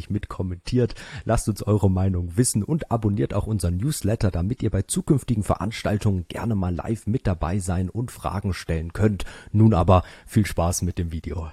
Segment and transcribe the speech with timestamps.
[0.00, 0.94] fleißig mit kommentiert.
[1.24, 6.26] Lasst uns eure Meinung wissen und abonniert auch unseren Newsletter, damit ihr bei zukünftigen Veranstaltungen
[6.28, 9.24] gerne mal live mit dabei sein und Fragen stellen könnt.
[9.52, 11.48] Nun aber viel Spaß mit dem Video.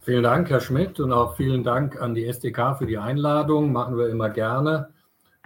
[0.00, 3.72] Vielen Dank, Herr Schmidt, und auch vielen Dank an die SDK für die Einladung.
[3.72, 4.90] Machen wir immer gerne.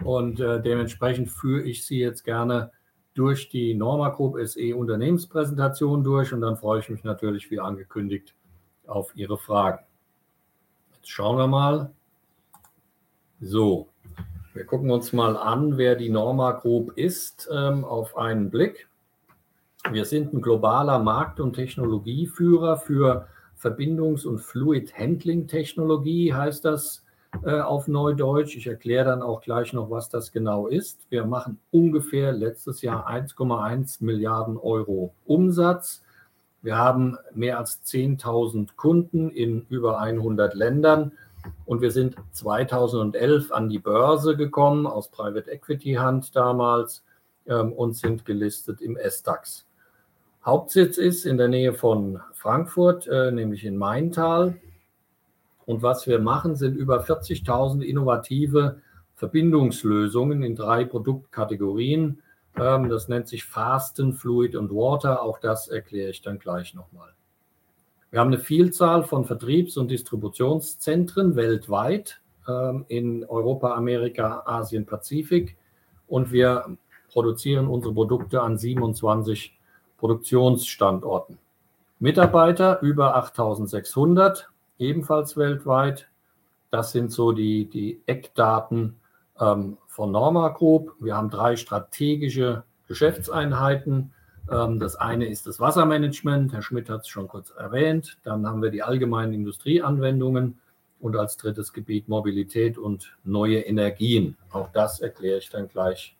[0.03, 2.71] Und äh, dementsprechend führe ich Sie jetzt gerne
[3.13, 8.33] durch die Norma Group SE Unternehmenspräsentation durch und dann freue ich mich natürlich, wie angekündigt,
[8.85, 9.79] auf Ihre Fragen.
[11.11, 11.91] Schauen wir mal.
[13.41, 13.89] So,
[14.53, 18.87] wir gucken uns mal an, wer die Norma Group ist, ähm, auf einen Blick.
[19.89, 27.03] Wir sind ein globaler Markt- und Technologieführer für Verbindungs- und Fluid-Handling-Technologie, heißt das
[27.43, 28.55] äh, auf Neudeutsch.
[28.55, 31.07] Ich erkläre dann auch gleich noch, was das genau ist.
[31.09, 36.03] Wir machen ungefähr letztes Jahr 1,1 Milliarden Euro Umsatz
[36.61, 41.13] wir haben mehr als 10.000 Kunden in über 100 Ländern
[41.65, 47.03] und wir sind 2011 an die Börse gekommen, aus Private Equity Hand damals
[47.47, 49.65] ähm, und sind gelistet im SDAX.
[50.45, 54.57] Hauptsitz ist in der Nähe von Frankfurt, äh, nämlich in Maintal.
[55.65, 58.81] Und was wir machen, sind über 40.000 innovative
[59.15, 62.21] Verbindungslösungen in drei Produktkategorien
[62.57, 65.21] ähm, das nennt sich Fasten, Fluid und Water.
[65.21, 67.09] Auch das erkläre ich dann gleich nochmal.
[68.11, 75.57] Wir haben eine Vielzahl von Vertriebs- und Distributionszentren weltweit ähm, in Europa, Amerika, Asien, Pazifik.
[76.07, 76.77] Und wir
[77.11, 79.55] produzieren unsere Produkte an 27
[79.97, 81.37] Produktionsstandorten.
[81.99, 84.49] Mitarbeiter über 8600,
[84.79, 86.09] ebenfalls weltweit.
[86.71, 88.95] Das sind so die, die Eckdaten
[89.39, 90.93] ähm, von Norma Group.
[91.01, 94.13] Wir haben drei strategische Geschäftseinheiten.
[94.49, 98.17] Ähm, das eine ist das Wassermanagement, Herr Schmidt hat es schon kurz erwähnt.
[98.23, 100.57] Dann haben wir die allgemeinen Industrieanwendungen
[101.01, 104.37] und als drittes Gebiet Mobilität und neue Energien.
[104.51, 106.15] Auch das erkläre ich dann gleich,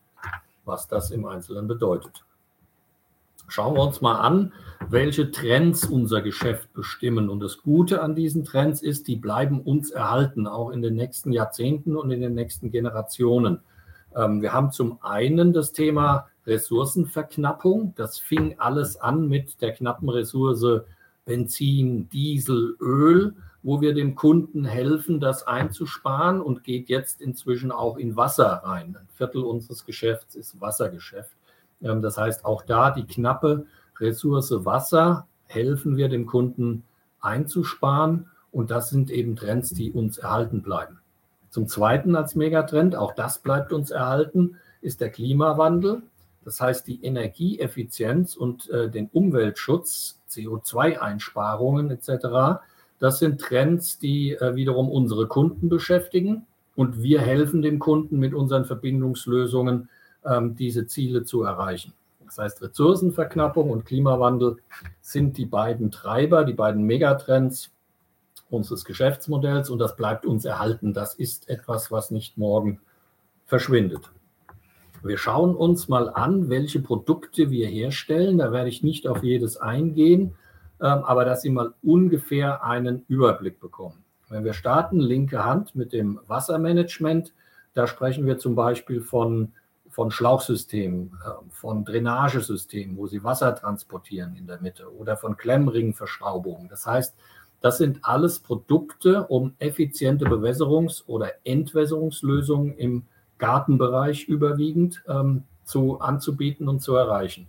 [0.65, 2.25] was das im Einzelnen bedeutet.
[3.47, 4.51] Schauen wir uns mal an,
[4.89, 7.29] welche Trends unser Geschäft bestimmen.
[7.29, 11.31] Und das Gute an diesen Trends ist, die bleiben uns erhalten, auch in den nächsten
[11.31, 13.61] Jahrzehnten und in den nächsten Generationen.
[14.15, 17.93] Ähm, wir haben zum einen das Thema Ressourcenverknappung.
[17.95, 20.83] Das fing alles an mit der knappen Ressource
[21.25, 27.97] Benzin, Diesel, Öl, wo wir dem Kunden helfen, das einzusparen und geht jetzt inzwischen auch
[27.97, 28.97] in Wasser rein.
[28.99, 31.35] Ein Viertel unseres Geschäfts ist Wassergeschäft.
[31.81, 33.65] Ähm, das heißt, auch da die knappe
[33.99, 36.83] Ressource Wasser helfen wir dem Kunden
[37.21, 38.27] einzusparen.
[38.51, 40.98] Und das sind eben Trends, die uns erhalten bleiben.
[41.49, 46.03] Zum Zweiten als Megatrend, auch das bleibt uns erhalten, ist der Klimawandel.
[46.45, 52.59] Das heißt, die Energieeffizienz und äh, den Umweltschutz, CO2-Einsparungen etc.,
[52.99, 56.45] das sind Trends, die äh, wiederum unsere Kunden beschäftigen.
[56.75, 59.89] Und wir helfen dem Kunden mit unseren Verbindungslösungen,
[60.25, 61.93] ähm, diese Ziele zu erreichen.
[62.25, 64.57] Das heißt, Ressourcenverknappung und Klimawandel
[65.01, 67.71] sind die beiden Treiber, die beiden Megatrends
[68.49, 70.93] unseres Geschäftsmodells und das bleibt uns erhalten.
[70.93, 72.79] Das ist etwas, was nicht morgen
[73.45, 74.11] verschwindet.
[75.01, 78.37] Wir schauen uns mal an, welche Produkte wir herstellen.
[78.37, 80.35] Da werde ich nicht auf jedes eingehen,
[80.81, 84.03] ähm, aber dass Sie mal ungefähr einen Überblick bekommen.
[84.29, 87.33] Wenn wir starten, linke Hand mit dem Wassermanagement,
[87.73, 89.53] da sprechen wir zum Beispiel von
[89.89, 96.69] von Schlauchsystemen, ähm, von Drainagesystemen, wo sie Wasser transportieren in der Mitte oder von Klemmringverschraubungen.
[96.69, 97.15] Das heißt,
[97.61, 103.03] das sind alles Produkte, um effiziente Bewässerungs- oder Entwässerungslösungen im
[103.37, 107.47] Gartenbereich überwiegend ähm, zu, anzubieten und zu erreichen.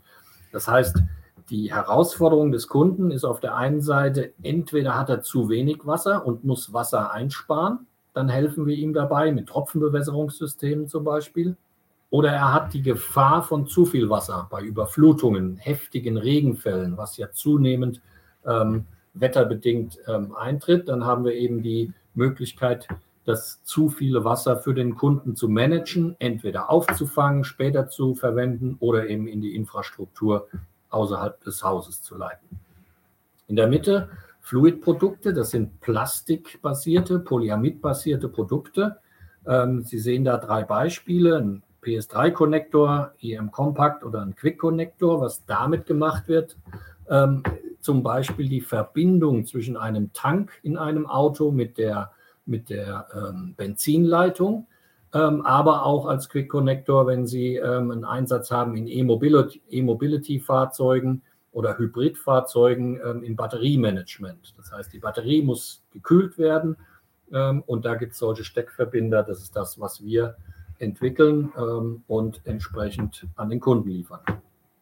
[0.52, 1.02] Das heißt,
[1.50, 6.24] die Herausforderung des Kunden ist auf der einen Seite, entweder hat er zu wenig Wasser
[6.26, 11.56] und muss Wasser einsparen, dann helfen wir ihm dabei mit Tropfenbewässerungssystemen zum Beispiel.
[12.10, 17.30] Oder er hat die Gefahr von zu viel Wasser bei Überflutungen, heftigen Regenfällen, was ja
[17.30, 18.00] zunehmend
[18.44, 20.88] ähm, wetterbedingt ähm, eintritt.
[20.88, 22.88] Dann haben wir eben die Möglichkeit,
[23.24, 29.08] das zu viele Wasser für den Kunden zu managen, entweder aufzufangen, später zu verwenden oder
[29.08, 30.48] eben in die Infrastruktur
[30.90, 32.58] außerhalb des Hauses zu leiten.
[33.46, 34.08] In der Mitte
[34.40, 38.96] Fluidprodukte, das sind plastikbasierte, polyamidbasierte Produkte.
[39.46, 45.86] Ähm, Sie sehen da drei Beispiele, ein PS3-Konnektor, EM Compact oder ein Quick-Konnektor, was damit
[45.86, 46.56] gemacht wird.
[47.08, 47.42] Ähm,
[47.80, 52.12] zum Beispiel die Verbindung zwischen einem Tank in einem Auto mit der,
[52.46, 54.66] mit der ähm, Benzinleitung,
[55.12, 61.22] ähm, aber auch als Quick Connector, wenn Sie ähm, einen Einsatz haben in E-Mobility-Fahrzeugen
[61.52, 64.54] oder Hybridfahrzeugen ähm, im Batteriemanagement.
[64.56, 66.76] Das heißt, die Batterie muss gekühlt werden
[67.32, 69.22] ähm, und da gibt es solche Steckverbinder.
[69.22, 70.36] Das ist das, was wir
[70.78, 74.20] entwickeln ähm, und entsprechend an den Kunden liefern.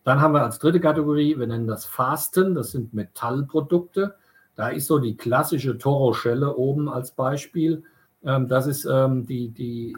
[0.09, 4.15] Dann haben wir als dritte Kategorie, wir nennen das Fasten, das sind Metallprodukte.
[4.55, 7.83] Da ist so die klassische Toro-Schelle oben als Beispiel.
[8.25, 9.95] Ähm, das ist ähm, die, die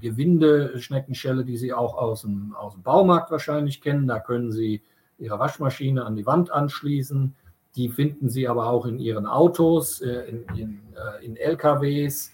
[0.00, 4.08] Gewinde-Schneckenschelle, die Sie auch aus dem, aus dem Baumarkt wahrscheinlich kennen.
[4.08, 4.82] Da können Sie
[5.20, 7.32] Ihre Waschmaschine an die Wand anschließen.
[7.76, 12.32] Die finden Sie aber auch in Ihren Autos, äh, in, in, äh, in LKWs,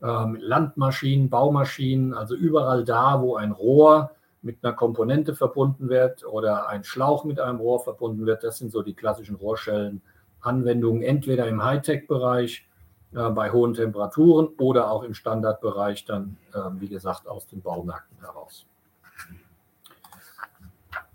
[0.00, 4.12] ähm, Landmaschinen, Baumaschinen, also überall da, wo ein Rohr
[4.42, 8.44] mit einer Komponente verbunden wird oder ein Schlauch mit einem Rohr verbunden wird.
[8.44, 12.66] Das sind so die klassischen Rohrschellen-Anwendungen, entweder im Hightech-Bereich
[13.14, 18.18] äh, bei hohen Temperaturen oder auch im Standardbereich dann, äh, wie gesagt, aus den Baumärkten
[18.20, 18.66] heraus.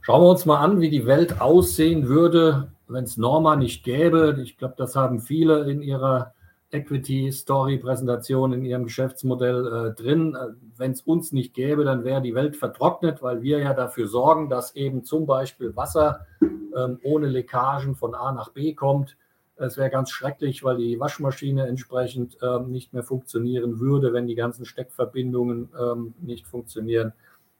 [0.02, 4.38] Schauen wir uns mal an, wie die Welt aussehen würde, wenn es Norma nicht gäbe.
[4.44, 6.34] Ich glaube, das haben viele in ihrer
[6.74, 10.36] Equity-Story-Präsentation in ihrem Geschäftsmodell äh, drin.
[10.36, 14.08] Äh, Wenn es uns nicht gäbe, dann wäre die Welt vertrocknet, weil wir ja dafür
[14.08, 19.18] sorgen, dass eben zum Beispiel Wasser ähm, ohne Leckagen von A nach B kommt.
[19.56, 24.36] Es wäre ganz schrecklich, weil die Waschmaschine entsprechend ähm, nicht mehr funktionieren würde, wenn die
[24.36, 27.14] ganzen Steckverbindungen ähm, nicht funktionieren.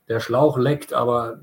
[0.10, 1.40] Der Schlauch leckt, aber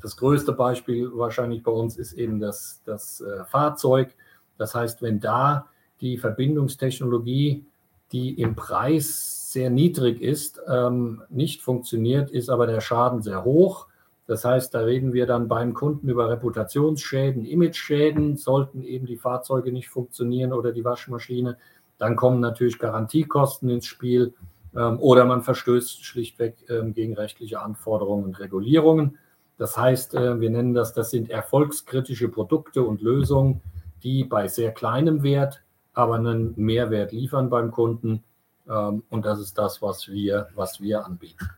[0.00, 4.14] das größte Beispiel wahrscheinlich bei uns ist eben das, das äh, Fahrzeug.
[4.56, 5.66] Das heißt, wenn da
[6.04, 7.64] die Verbindungstechnologie,
[8.12, 13.86] die im Preis sehr niedrig ist, ähm, nicht funktioniert, ist aber der Schaden sehr hoch.
[14.26, 19.72] Das heißt, da reden wir dann beim Kunden über Reputationsschäden, Imageschäden, sollten eben die Fahrzeuge
[19.72, 21.56] nicht funktionieren oder die Waschmaschine.
[21.96, 24.34] Dann kommen natürlich Garantiekosten ins Spiel
[24.76, 29.16] ähm, oder man verstößt schlichtweg ähm, gegen rechtliche Anforderungen und Regulierungen.
[29.56, 33.62] Das heißt, äh, wir nennen das, das sind erfolgskritische Produkte und Lösungen,
[34.02, 35.63] die bei sehr kleinem Wert
[35.94, 38.22] aber einen Mehrwert liefern beim Kunden.
[38.68, 41.48] Ähm, und das ist das, was wir, was wir anbieten.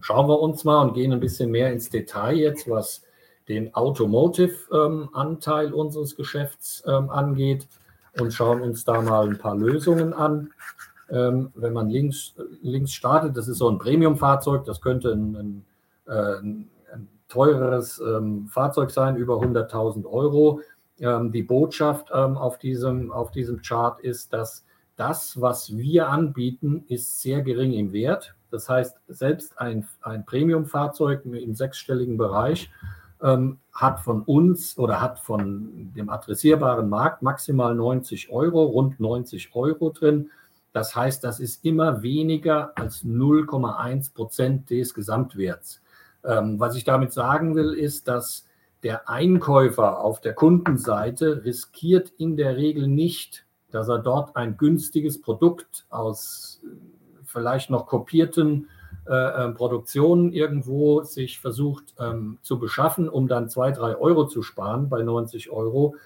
[0.00, 3.02] Schauen wir uns mal und gehen ein bisschen mehr ins Detail jetzt, was
[3.48, 7.68] den Automotive-Anteil ähm, unseres Geschäfts ähm, angeht
[8.18, 10.52] und schauen uns da mal ein paar Lösungen an.
[11.08, 15.64] wenn man links, links startet, das ist so ein Premium-Fahrzeug, das könnte ein, ein,
[16.06, 16.38] äh,
[16.94, 18.00] ein teureres
[18.48, 20.60] Fahrzeug sein, über 100.000 Euro.
[21.00, 24.64] Ähm, die Botschaft ähm, auf, diesem, auf diesem Chart ist, dass
[24.96, 28.34] das, was wir anbieten, ist sehr gering im Wert.
[28.50, 32.70] Das heißt, selbst ein, ein Premium-Fahrzeug im sechsstelligen Bereich
[33.20, 39.54] ähm, hat von uns oder hat von dem adressierbaren Markt maximal 90 Euro, rund 90
[39.54, 40.30] Euro drin.
[40.72, 45.80] Das heißt, das ist immer weniger als 0,1 Prozent des Gesamtwerts.
[46.24, 48.46] Ähm, was ich damit sagen will, ist, dass
[48.84, 55.20] der Einkäufer auf der Kundenseite riskiert in der Regel nicht, dass er dort ein günstiges
[55.20, 56.68] Produkt aus äh,
[57.24, 58.68] vielleicht noch kopierten
[59.06, 64.42] äh, ähm, Produktionen irgendwo sich versucht ähm, zu beschaffen, um dann zwei, drei Euro zu
[64.42, 65.96] sparen bei 90 Euro.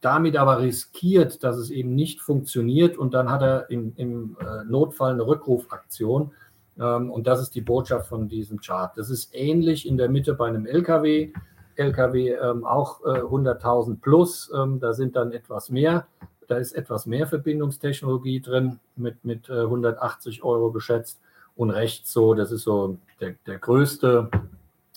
[0.00, 4.64] Damit aber riskiert, dass es eben nicht funktioniert und dann hat er im, im äh,
[4.64, 6.32] Notfall eine Rückrufaktion.
[6.80, 8.96] Ähm, und das ist die Botschaft von diesem Chart.
[8.96, 11.32] Das ist ähnlich in der Mitte bei einem LKW.
[11.76, 14.50] Lkw ähm, auch äh, 100.000 plus.
[14.54, 16.06] Ähm, da sind dann etwas mehr.
[16.48, 21.20] Da ist etwas mehr Verbindungstechnologie drin, mit, mit äh, 180 Euro geschätzt.
[21.56, 24.30] Und rechts so, das ist so der, der größte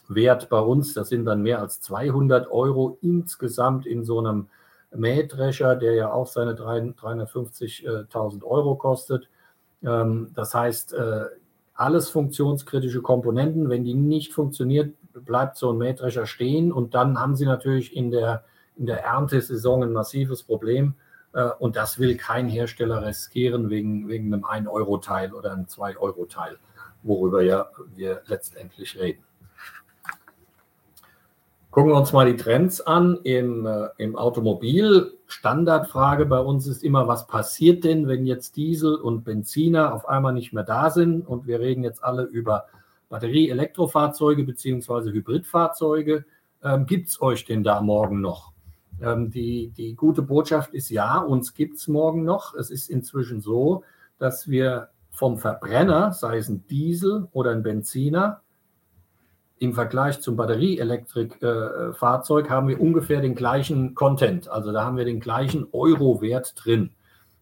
[0.08, 0.94] Wert bei uns.
[0.94, 4.48] Das sind dann mehr als 200 Euro insgesamt in so einem
[4.94, 9.30] Mähdrescher, der ja auch seine 350.000 Euro kostet.
[9.84, 11.26] Ähm, das heißt, äh,
[11.74, 13.70] alles funktionskritische Komponenten.
[13.70, 18.12] Wenn die nicht funktioniert, bleibt so ein Mähdrescher stehen und dann haben sie natürlich in
[18.12, 18.44] der,
[18.76, 20.96] in der Erntesaison ein massives Problem.
[21.34, 26.58] Äh, und das will kein Hersteller riskieren wegen, wegen einem 1-Euro-Teil oder einem 2-Euro-Teil,
[27.04, 29.24] worüber ja wir letztendlich reden.
[31.76, 35.12] Gucken wir uns mal die Trends an im, äh, im Automobil.
[35.28, 40.32] Standardfrage bei uns ist immer, was passiert denn, wenn jetzt Diesel und Benziner auf einmal
[40.32, 41.28] nicht mehr da sind?
[41.28, 42.68] Und wir reden jetzt alle über
[43.10, 46.26] Batterie-Elektrofahrzeuge beziehungsweise Hybridfahrzeuge.
[46.64, 48.54] ähm, gibt es euch denn da morgen noch?
[49.02, 52.56] Ähm, die, die gute Botschaft ist ja, uns gibt es morgen noch.
[52.56, 53.84] Es ist inzwischen so,
[54.18, 58.42] dass wir vom Verbrenner, sei es ein Diesel oder ein Benziner,
[59.58, 64.50] im Vergleich zum Batterieelektrikfahrzeug äh, haben wir ungefähr den gleichen Content.
[64.50, 66.92] Also da haben wir den gleichen Euro-Wert drin.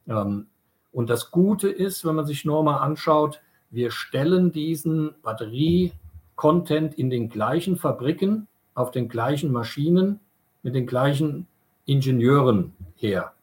[0.08, 0.48] Ähm,
[0.92, 3.42] und das Gute ist, wenn man sich nur mal anschaut,
[3.74, 10.20] wir stellen diesen Batterie-Content in den gleichen Fabriken, auf den gleichen Maschinen,
[10.62, 11.48] mit den gleichen
[11.86, 13.34] Ingenieuren her.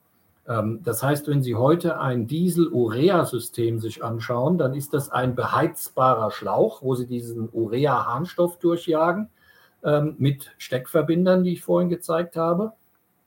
[0.49, 6.30] Ähm, das heißt, wenn Sie heute ein Diesel-Urea-System sich anschauen, dann ist das ein beheizbarer
[6.30, 9.28] Schlauch, wo Sie diesen Urea-Harnstoff durchjagen
[9.84, 12.72] ähm, mit Steckverbindern, die ich vorhin gezeigt habe.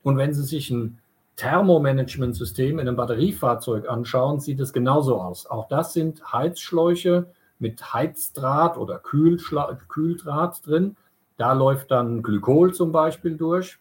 [0.02, 0.98] Und wenn Sie sich ein
[1.36, 5.46] Thermomanagementsystem in einem Batteriefahrzeug anschauen, sieht es genauso aus.
[5.46, 7.26] Auch das sind Heizschläuche
[7.58, 10.96] mit Heizdraht oder Kühlschla Kühldraht drin.
[11.36, 13.78] Da läuft dann Glykol zum Beispiel durch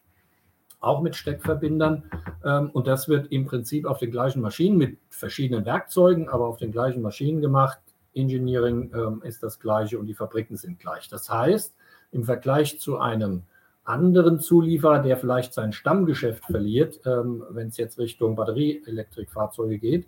[0.83, 2.03] auch mit Steckverbindern.
[2.43, 6.57] Ähm, und das wird im Prinzip auf den gleichen Maschinen mit verschiedenen Werkzeugen, aber auf
[6.57, 7.79] den gleichen Maschinen gemacht.
[8.13, 11.09] Engineering ähm, ist das gleiche und die Fabriken sind gleich.
[11.09, 11.73] Das heißt,
[12.11, 13.43] im Vergleich zu einem
[13.83, 20.07] anderen Zulieferer, der vielleicht sein Stammgeschäft verliert, ähm, wenn es jetzt Richtung Batterieelektrikfahrzeuge geht,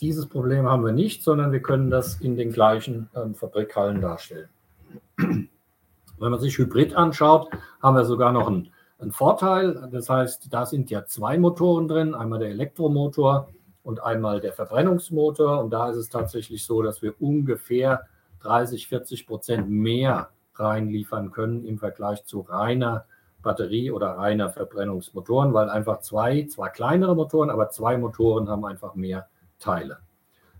[0.00, 4.50] dieses Problem haben wir nicht, sondern wir können das in den gleichen Fabrikhallen darstellen.
[5.16, 5.50] Wenn
[6.18, 7.48] man sich Hybrid anschaut,
[7.82, 9.88] haben wir sogar noch einen ein Vorteil.
[9.92, 13.48] Das heißt, da sind ja zwei Motoren drin, einmal der Elektromotor
[13.82, 15.60] und einmal der Verbrennungsmotor.
[15.60, 18.06] Und da ist es tatsächlich so, dass wir ungefähr
[18.40, 23.04] 30, 40 Prozent mehr reinliefern können im Vergleich zu reiner
[23.42, 28.94] Batterie oder reiner Verbrennungsmotoren, weil einfach zwei, zwar kleinere Motoren, aber zwei Motoren haben einfach
[28.94, 29.98] mehr Teile.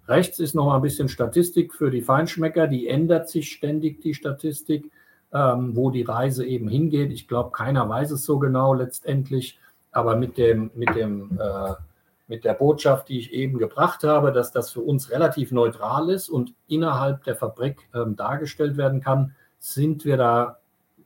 [0.07, 2.69] Rechts ist noch mal ein bisschen Statistik für die Feinschmecker.
[2.69, 4.91] Die ändert sich ständig, die Statistik
[5.33, 7.13] ähm, wo die Reise eben hingeht.
[7.13, 9.59] Ich glaube, keiner weiß es so genau letztendlich,
[9.93, 11.75] aber mit, dem, mit, dem, äh,
[12.27, 16.29] mit der Botschaft, die ich eben gebracht habe, dass das für uns relativ neutral ist
[16.29, 20.59] und innerhalb der Fabrik ähm, dargestellt werden kann, sind wir da,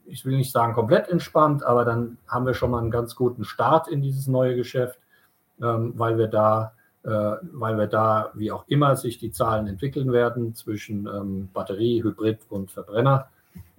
[0.06, 3.44] ich will nicht sagen komplett entspannt, aber dann haben wir schon mal einen ganz guten
[3.44, 4.98] Start in dieses neue Geschäft,
[5.60, 10.12] ähm, weil wir da äh, weil wir da, wie auch immer sich die Zahlen entwickeln
[10.12, 13.28] werden zwischen ähm, Batterie, Hybrid und Verbrenner,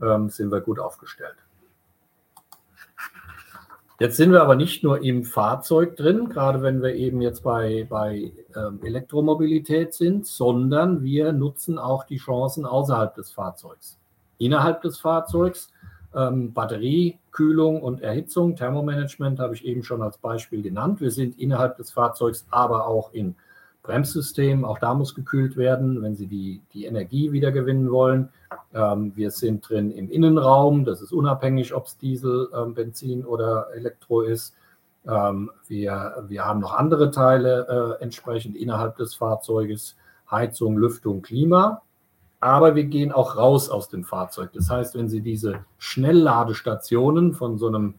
[0.01, 1.35] ähm, sind wir gut aufgestellt.
[3.99, 7.85] Jetzt sind wir aber nicht nur im Fahrzeug drin, gerade wenn wir eben jetzt bei,
[7.87, 13.99] bei ähm, Elektromobilität sind, sondern wir nutzen auch die Chancen außerhalb des Fahrzeugs.
[14.41, 15.69] Innerhalb des Fahrzeugs
[16.15, 20.99] ähm, Batterie, Kühlung und Erhitzung, Thermomanagement habe ich eben schon als Beispiel genannt.
[20.99, 23.35] Wir sind innerhalb des Fahrzeugs aber auch in
[23.83, 28.29] Bremssystem, auch da muss gekühlt werden, wenn Sie die, die Energie wieder gewinnen wollen.
[28.73, 33.67] Ähm, wir sind drin im Innenraum, das ist unabhängig, ob es Diesel, ähm, Benzin oder
[33.75, 34.55] Elektro ist.
[35.07, 39.95] Ähm, wir, wir haben noch andere Teile äh, entsprechend innerhalb des Fahrzeuges,
[40.29, 41.81] Heizung, Lüftung, Klima.
[42.41, 44.51] Aber wir gehen auch raus aus dem Fahrzeug.
[44.53, 47.93] Das heißt, wenn Sie diese Schnellladestationen von so einem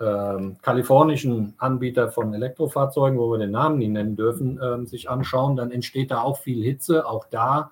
[0.00, 5.56] ähm, kalifornischen Anbieter von Elektrofahrzeugen, wo wir den Namen nicht nennen dürfen, ähm, sich anschauen,
[5.56, 7.06] dann entsteht da auch viel Hitze.
[7.06, 7.70] Auch da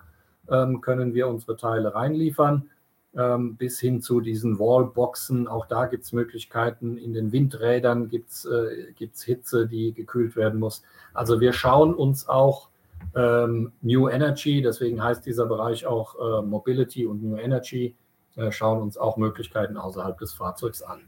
[0.50, 2.68] ähm, können wir unsere Teile reinliefern,
[3.16, 5.48] ähm, bis hin zu diesen Wallboxen.
[5.48, 6.98] Auch da gibt es Möglichkeiten.
[6.98, 10.82] In den Windrädern gibt es äh, Hitze, die gekühlt werden muss.
[11.14, 12.68] Also wir schauen uns auch
[13.14, 17.96] ähm, New Energy, deswegen heißt dieser Bereich auch äh, Mobility und New Energy,
[18.36, 21.00] äh, schauen uns auch Möglichkeiten außerhalb des Fahrzeugs an.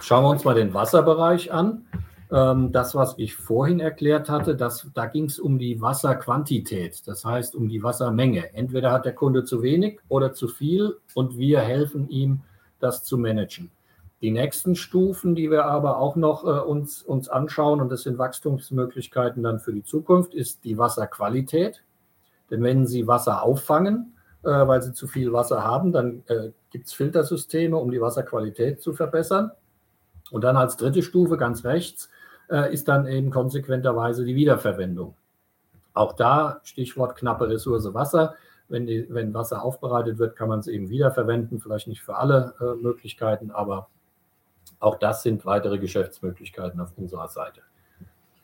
[0.00, 1.86] Schauen wir uns mal den Wasserbereich an.
[2.30, 7.24] Ähm, das, was ich vorhin erklärt hatte, das, da ging es um die Wasserquantität, das
[7.24, 8.54] heißt um die Wassermenge.
[8.54, 12.40] Entweder hat der Kunde zu wenig oder zu viel und wir helfen ihm,
[12.80, 13.70] das zu managen.
[14.22, 18.18] Die nächsten Stufen, die wir aber auch noch äh, uns, uns anschauen, und das sind
[18.18, 21.82] Wachstumsmöglichkeiten dann für die Zukunft, ist die Wasserqualität.
[22.48, 24.14] Denn wenn Sie Wasser auffangen,
[24.44, 28.80] äh, weil Sie zu viel Wasser haben, dann äh, gibt es Filtersysteme, um die Wasserqualität
[28.80, 29.50] zu verbessern.
[30.30, 32.08] Und dann als dritte Stufe ganz rechts
[32.48, 35.16] äh, ist dann eben konsequenterweise die Wiederverwendung.
[35.94, 38.36] Auch da Stichwort knappe Ressource Wasser.
[38.68, 41.60] Wenn, die, wenn Wasser aufbereitet wird, kann man es eben wiederverwenden.
[41.60, 43.88] Vielleicht nicht für alle äh, Möglichkeiten, aber
[44.80, 47.60] auch das sind weitere Geschäftsmöglichkeiten auf unserer Seite.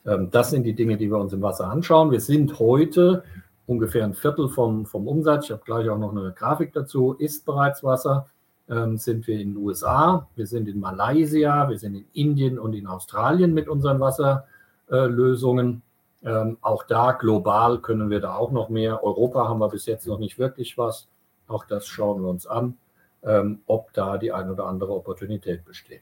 [0.05, 2.11] Ähm, das sind die Dinge, die wir uns im Wasser anschauen.
[2.11, 3.23] Wir sind heute
[3.67, 5.45] ungefähr ein Viertel vom, vom Umsatz.
[5.45, 7.13] Ich habe gleich auch noch eine Grafik dazu.
[7.13, 8.27] Ist bereits Wasser
[8.69, 12.73] ähm, sind wir in den USA, wir sind in Malaysia, wir sind in Indien und
[12.73, 15.81] in Australien mit unseren Wasserlösungen.
[16.23, 19.03] Ähm, auch da global können wir da auch noch mehr.
[19.03, 21.07] Europa haben wir bis jetzt noch nicht wirklich was.
[21.47, 22.77] Auch das schauen wir uns an.
[23.23, 26.01] Ähm, ob da die ein oder andere Opportunität besteht.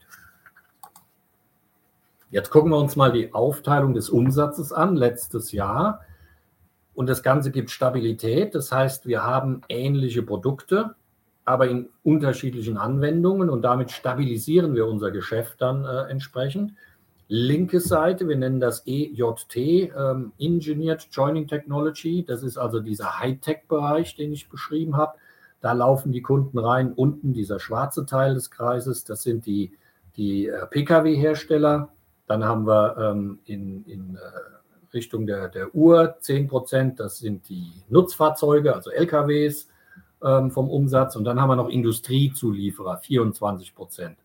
[2.29, 6.01] Jetzt gucken wir uns mal die Aufteilung des Umsatzes an, letztes Jahr.
[6.93, 8.53] Und das Ganze gibt Stabilität.
[8.53, 10.95] Das heißt, wir haben ähnliche Produkte,
[11.45, 16.73] aber in unterschiedlichen Anwendungen und damit stabilisieren wir unser Geschäft dann äh, entsprechend.
[17.29, 22.25] Linke Seite, wir nennen das EJT, ähm, Engineered Joining Technology.
[22.25, 25.17] Das ist also dieser Hightech-Bereich, den ich beschrieben habe.
[25.61, 26.93] Da laufen die Kunden rein.
[26.93, 29.73] Unten dieser schwarze Teil des Kreises, das sind die,
[30.15, 31.89] die äh, Pkw-Hersteller.
[32.27, 37.49] Dann haben wir ähm, in, in äh, Richtung der, der Uhr 10 Prozent, das sind
[37.49, 39.67] die Nutzfahrzeuge, also LKWs
[40.23, 41.15] ähm, vom Umsatz.
[41.15, 44.17] Und dann haben wir noch Industriezulieferer, 24 Prozent.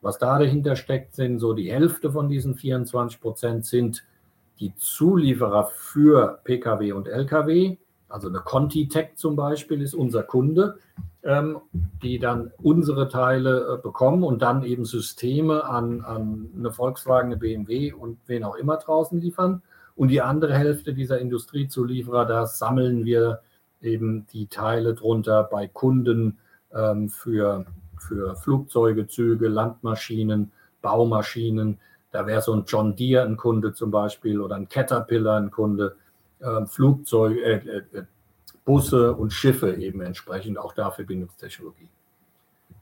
[0.00, 4.04] Was da dahinter steckt, sind so die Hälfte von diesen 24 Prozent sind
[4.58, 7.78] die Zulieferer für Pkw und Lkw.
[8.12, 10.76] Also eine Contitech zum Beispiel ist unser Kunde,
[11.22, 11.58] ähm,
[12.02, 17.38] die dann unsere Teile äh, bekommen und dann eben Systeme an, an eine Volkswagen, eine
[17.38, 19.62] BMW und wen auch immer draußen liefern.
[19.96, 23.40] Und die andere Hälfte dieser Industriezulieferer, da sammeln wir
[23.80, 26.38] eben die Teile drunter bei Kunden
[26.74, 27.64] ähm, für,
[27.98, 30.52] für Flugzeuge, Züge, Landmaschinen,
[30.82, 31.78] Baumaschinen.
[32.10, 35.96] Da wäre so ein John Deere ein Kunde zum Beispiel oder ein Caterpillar ein Kunde
[36.42, 38.04] äh, Flugzeuge, äh, äh,
[38.64, 41.88] Busse und Schiffe eben entsprechend, auch da Verbindungstechnologie.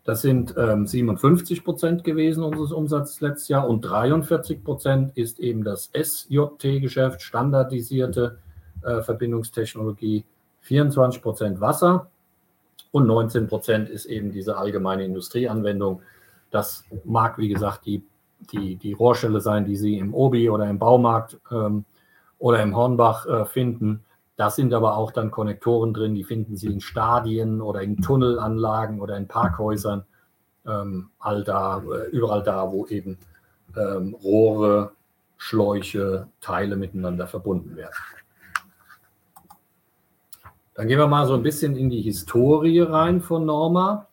[0.05, 5.63] Das sind ähm, 57 Prozent gewesen unseres Umsatzes letztes Jahr und 43 Prozent ist eben
[5.63, 8.39] das SJT-Geschäft, standardisierte
[8.83, 10.25] äh, Verbindungstechnologie,
[10.63, 12.11] 24 Prozent Wasser
[12.93, 16.03] und 19 Prozent ist eben diese allgemeine Industrieanwendung.
[16.51, 18.03] Das mag, wie gesagt, die,
[18.53, 21.85] die, die Rohrstelle sein, die Sie im Obi oder im Baumarkt ähm,
[22.41, 24.03] oder im Hornbach äh, finden.
[24.37, 29.01] Da sind aber auch dann Konnektoren drin, die finden Sie in Stadien oder in Tunnelanlagen
[29.01, 30.05] oder in Parkhäusern.
[30.67, 33.19] Ähm, all da, äh, überall da, wo eben
[33.77, 34.93] ähm, Rohre,
[35.37, 37.95] Schläuche, Teile miteinander verbunden werden.
[40.75, 44.07] Dann gehen wir mal so ein bisschen in die Historie rein von Norma.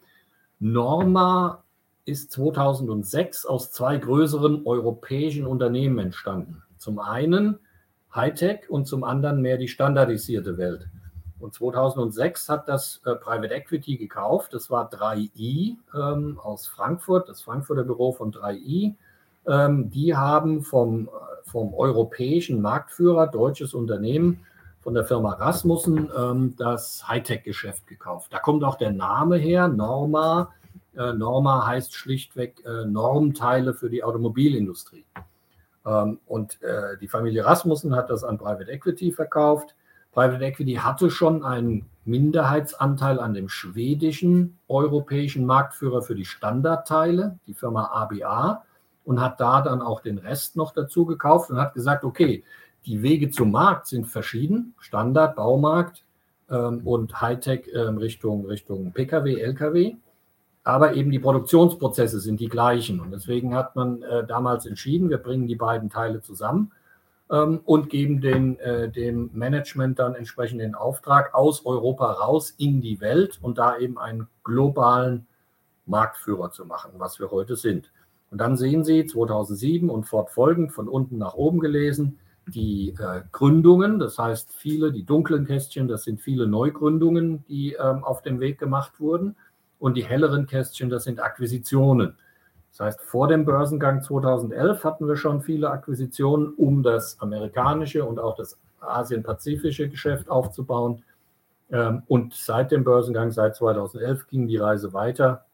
[0.59, 1.63] Norma
[2.03, 6.63] ist 2006 aus zwei größeren europäischen Unternehmen entstanden.
[6.77, 7.59] Zum einen
[8.17, 10.89] Hightech und zum anderen mehr die standardisierte Welt.
[11.39, 14.53] Und 2006 hat das äh, Private Equity gekauft.
[14.53, 18.95] Das war 3i ähm, aus Frankfurt, das Frankfurter Büro von 3i.
[19.47, 21.09] Ähm, die haben vom, äh,
[21.45, 24.45] vom europäischen Marktführer, deutsches Unternehmen,
[24.81, 28.33] von der Firma Rasmussen, ähm, das Hightech-Geschäft gekauft.
[28.33, 30.53] Da kommt auch der Name her, Norma.
[30.97, 35.05] Äh, Norma heißt schlichtweg äh, Normteile für die Automobilindustrie.
[35.87, 39.75] Ähm, und äh, die Familie Rasmussen hat das an Private Equity verkauft.
[40.11, 47.53] Private Equity hatte schon einen Minderheitsanteil an dem schwedischen europäischen Marktführer für die Standardteile, die
[47.53, 48.63] Firma ABA,
[49.05, 52.43] und hat da dann auch den Rest noch dazu gekauft und hat gesagt, okay,
[52.85, 56.03] die Wege zum Markt sind verschieden, Standard, Baumarkt
[56.49, 59.95] ähm, und Hightech ähm, Richtung, Richtung Pkw, Lkw.
[60.67, 62.99] Aber eben die Produktionsprozesse sind die gleichen.
[62.99, 66.73] Und deswegen hat man äh, damals entschieden, wir bringen die beiden Teile zusammen
[67.31, 72.81] ähm, und geben den, äh, dem Management dann entsprechend den Auftrag aus Europa raus in
[72.81, 75.25] die Welt und da eben einen globalen
[75.85, 77.89] Marktführer zu machen, was wir heute sind.
[78.29, 83.99] Und dann sehen Sie 2007 und fortfolgend von unten nach oben gelesen die äh, Gründungen,
[83.99, 88.57] das heißt viele, die dunklen Kästchen, das sind viele Neugründungen, die ähm, auf dem Weg
[88.57, 89.35] gemacht wurden.
[89.79, 92.17] Und die helleren Kästchen, das sind Akquisitionen.
[92.71, 98.19] Das heißt, vor dem Börsengang 2011 hatten wir schon viele Akquisitionen, um das amerikanische und
[98.19, 101.03] auch das asien-pazifische Geschäft aufzubauen.
[101.71, 105.45] Ähm, und seit dem Börsengang, seit 2011, ging die Reise weiter.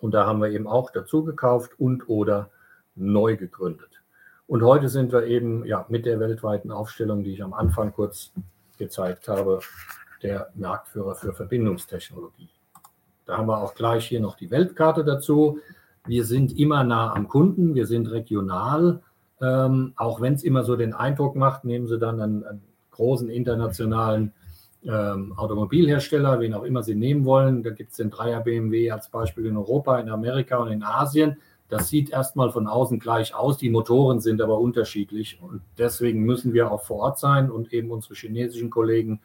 [0.00, 2.50] Und da haben wir eben auch dazu gekauft und oder
[2.94, 4.02] neu gegründet.
[4.46, 8.32] Und heute sind wir eben ja, mit der weltweiten Aufstellung, die ich am Anfang kurz
[8.78, 9.60] gezeigt habe,
[10.22, 12.48] der Marktführer für Verbindungstechnologie.
[13.30, 15.60] Da haben wir auch gleich hier noch die Weltkarte dazu.
[16.04, 19.02] Wir sind immer nah am Kunden, wir sind regional.
[19.40, 23.30] Ähm, auch wenn es immer so den Eindruck macht, nehmen Sie dann einen, einen großen
[23.30, 24.32] internationalen
[24.84, 27.62] ähm, Automobilhersteller, wen auch immer Sie nehmen wollen.
[27.62, 31.36] Da gibt es den Dreier BMW als Beispiel in Europa, in Amerika und in Asien.
[31.68, 36.52] Das sieht erstmal von außen gleich aus, die Motoren sind aber unterschiedlich und deswegen müssen
[36.52, 39.20] wir auch vor Ort sein und eben unsere chinesischen Kollegen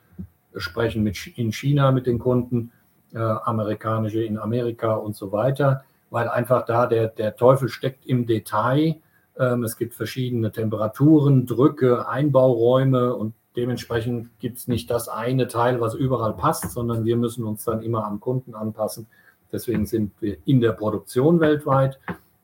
[0.56, 2.72] sprechen mit in China mit den Kunden
[3.16, 8.26] äh, amerikanische in Amerika und so weiter, weil einfach da der, der Teufel steckt im
[8.26, 8.98] Detail.
[9.40, 15.80] Ähm, es gibt verschiedene Temperaturen, Drücke, Einbauräume und dementsprechend gibt es nicht das eine Teil,
[15.80, 19.08] was überall passt, sondern wir müssen uns dann immer am Kunden anpassen.
[19.52, 22.00] Deswegen sind wir in der Produktion weltweit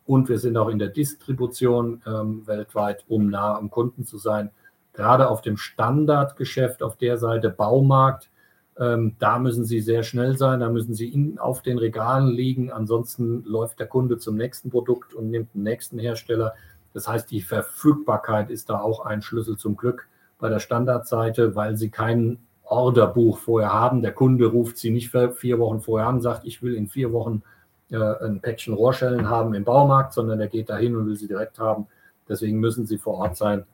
[0.05, 4.51] und wir sind auch in der Distribution ähm, weltweit, um nah am Kunden zu sein.
[4.93, 8.30] Gerade auf dem Standardgeschäft, auf der Seite Baumarkt,
[8.79, 12.71] ähm, da müssen Sie sehr schnell sein, da müssen Sie in, auf den Regalen liegen.
[12.71, 16.53] Ansonsten läuft der Kunde zum nächsten Produkt und nimmt den nächsten Hersteller.
[16.93, 20.07] Das heißt, die Verfügbarkeit ist da auch ein Schlüssel zum Glück
[20.39, 24.01] bei der Standardseite, weil Sie kein Orderbuch vorher haben.
[24.01, 27.43] Der Kunde ruft Sie nicht vier Wochen vorher an, sagt, ich will in vier Wochen
[27.91, 31.59] äh, ein Päckchen Rohrschellen haben im Baumarkt, sondern er geht dahin und will sie direkt
[31.59, 31.87] haben.
[32.29, 33.65] Deswegen müssen Sie vor Ort sein,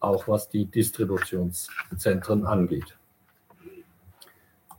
[0.00, 2.95] auch was die Distributionszentren angeht.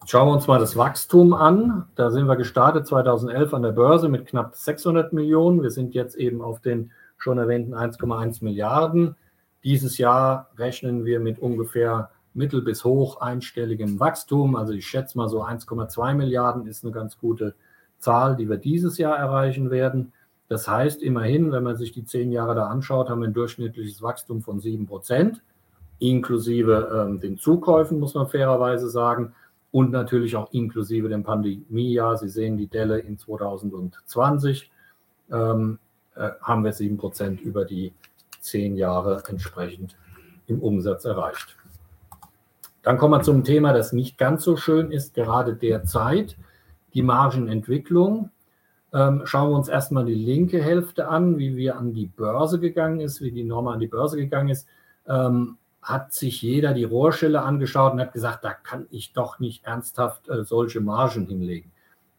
[0.09, 1.83] Schauen wir uns mal das Wachstum an.
[1.95, 5.61] Da sind wir gestartet 2011 an der Börse mit knapp 600 Millionen.
[5.61, 9.17] Wir sind jetzt eben auf den schon erwähnten 1,1 Milliarden.
[9.65, 14.55] Dieses Jahr rechnen wir mit ungefähr mittel- bis hoch einstelligem Wachstum.
[14.55, 17.53] Also ich schätze mal so 1,2 Milliarden ist eine ganz gute
[17.99, 20.13] Zahl, die wir dieses Jahr erreichen werden.
[20.47, 24.01] Das heißt immerhin, wenn man sich die zehn Jahre da anschaut, haben wir ein durchschnittliches
[24.01, 25.41] Wachstum von 7 Prozent,
[25.99, 29.33] inklusive ähm, den Zukäufen, muss man fairerweise sagen
[29.71, 32.17] und natürlich auch inklusive dem Pandemiejahr.
[32.17, 34.71] Sie sehen die Delle in 2020
[35.31, 35.79] ähm,
[36.15, 37.93] äh, haben wir 7% über die
[38.39, 39.95] zehn Jahre entsprechend
[40.47, 41.57] im Umsatz erreicht.
[42.81, 46.37] Dann kommen wir zum Thema, das nicht ganz so schön ist, gerade derzeit,
[46.93, 48.31] die Margenentwicklung.
[48.93, 53.01] Ähm, schauen wir uns erstmal die linke Hälfte an, wie wir an die Börse gegangen
[53.01, 54.67] ist, wie die Norma an die Börse gegangen ist.
[55.05, 59.65] Ähm, hat sich jeder die Rohrschelle angeschaut und hat gesagt, da kann ich doch nicht
[59.65, 61.71] ernsthaft äh, solche Margen hinlegen.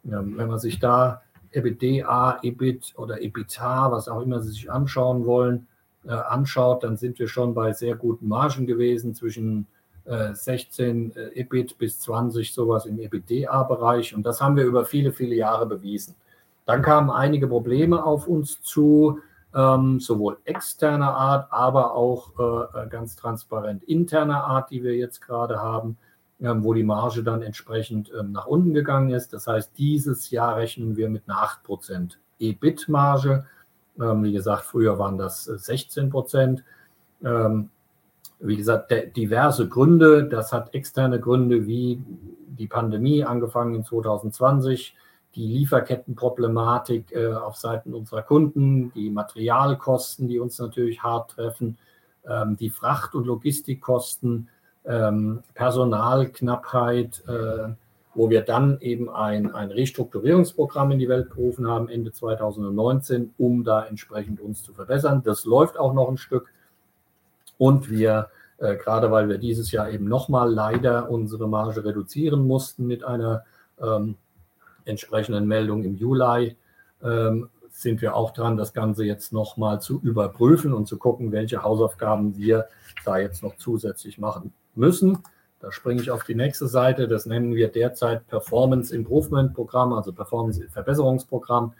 [0.05, 5.27] Ähm, wenn man sich da EBITDA, EBIT oder EBITDA, was auch immer Sie sich anschauen
[5.27, 5.67] wollen,
[6.07, 9.67] äh, anschaut, dann sind wir schon bei sehr guten Margen gewesen, zwischen
[10.05, 14.15] äh, 16 äh, EBIT bis 20 sowas im EBITDA-Bereich.
[14.15, 16.15] Und das haben wir über viele, viele Jahre bewiesen.
[16.65, 19.21] Dann kamen einige Probleme auf uns zu
[19.55, 22.33] ähm, sowohl externer Art, aber auch
[22.75, 25.97] äh, ganz transparent interner Art, die wir jetzt gerade haben,
[26.41, 29.33] ähm, wo die Marge dann entsprechend ähm, nach unten gegangen ist.
[29.33, 33.47] Das heißt, dieses Jahr rechnen wir mit einer 8% EBIT-Marge.
[34.01, 36.59] Ähm, wie gesagt, früher waren das 16%.
[36.59, 37.71] Äh, ähm,
[38.41, 40.25] wie gesagt, diverse Gründe.
[40.25, 42.01] Das hat externe Gründe wie
[42.47, 44.95] die Pandemie angefangen in 2020
[45.39, 51.79] die Lieferkettenproblematik äh, auf Seiten unserer Kunden, die Materialkosten, die uns natürlich hart treffen,
[52.29, 54.49] ähm, die Fracht- und Logistikkosten,
[54.85, 57.69] ähm, Personalknappheit, äh,
[58.15, 63.63] wo wir dann eben ein, ein Restrukturierungsprogramm in die Welt gerufen haben, Ende 2019, um
[63.63, 65.23] da entsprechend uns zu verbessern.
[65.25, 66.49] Das läuft auch noch ein Stück.
[67.59, 72.89] Und wir, äh, gerade weil wir dieses Jahr eben nochmal leider unsere Marge reduzieren mussten
[72.89, 73.45] mit einer
[73.81, 74.17] ähm,
[74.89, 76.57] entsprechenden Meldung im Juli
[77.03, 81.63] ähm, sind wir auch dran, das Ganze jetzt nochmal zu überprüfen und zu gucken, welche
[81.63, 82.67] Hausaufgaben wir
[83.05, 85.19] da jetzt noch zusätzlich machen müssen.
[85.61, 87.09] Da springe ich auf die nächste Seite.
[87.09, 91.75] Das nennen wir derzeit Performance Improvement Programm, also Performance Verbesserungsprogramm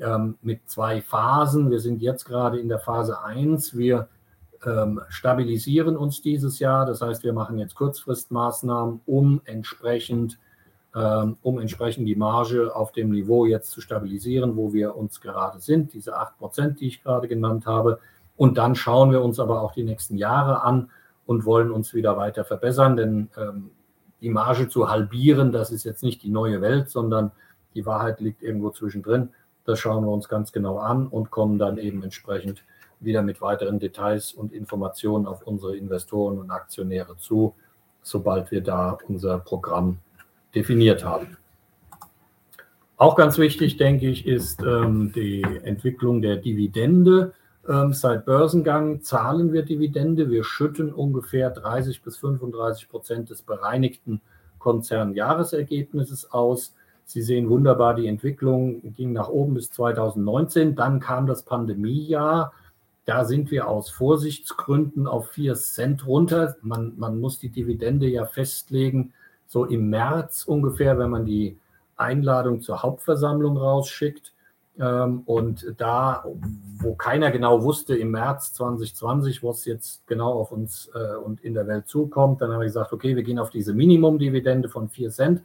[0.00, 1.70] ähm, mit zwei Phasen.
[1.70, 3.76] Wir sind jetzt gerade in der Phase 1.
[3.76, 4.08] Wir
[4.64, 6.86] ähm, stabilisieren uns dieses Jahr.
[6.86, 10.38] Das heißt, wir machen jetzt Kurzfristmaßnahmen, um entsprechend
[10.92, 15.92] um entsprechend die Marge auf dem Niveau jetzt zu stabilisieren, wo wir uns gerade sind,
[15.92, 18.00] diese 8%, die ich gerade genannt habe.
[18.36, 20.90] Und dann schauen wir uns aber auch die nächsten Jahre an
[21.26, 23.70] und wollen uns wieder weiter verbessern, denn ähm,
[24.20, 27.30] die Marge zu halbieren, das ist jetzt nicht die neue Welt, sondern
[27.74, 29.30] die Wahrheit liegt irgendwo zwischendrin.
[29.64, 32.64] Das schauen wir uns ganz genau an und kommen dann eben entsprechend
[32.98, 37.54] wieder mit weiteren Details und Informationen auf unsere Investoren und Aktionäre zu,
[38.02, 39.98] sobald wir da unser Programm
[40.54, 41.36] definiert haben.
[42.96, 47.32] Auch ganz wichtig, denke ich, ist ähm, die Entwicklung der Dividende.
[47.66, 50.28] Ähm, seit Börsengang zahlen wir Dividende.
[50.28, 54.20] Wir schütten ungefähr 30 bis 35 Prozent des bereinigten
[54.58, 56.74] Konzernjahresergebnisses aus.
[57.04, 60.76] Sie sehen wunderbar, die Entwicklung ging nach oben bis 2019.
[60.76, 62.52] Dann kam das Pandemiejahr.
[63.06, 66.56] Da sind wir aus Vorsichtsgründen auf 4 Cent runter.
[66.60, 69.12] Man, man muss die Dividende ja festlegen
[69.50, 71.58] so im März ungefähr, wenn man die
[71.96, 74.32] Einladung zur Hauptversammlung rausschickt.
[74.78, 76.24] Ähm, und da,
[76.78, 81.54] wo keiner genau wusste, im März 2020, was jetzt genau auf uns äh, und in
[81.54, 85.10] der Welt zukommt, dann haben wir gesagt, okay, wir gehen auf diese Minimumdividende von 4
[85.10, 85.42] Cent,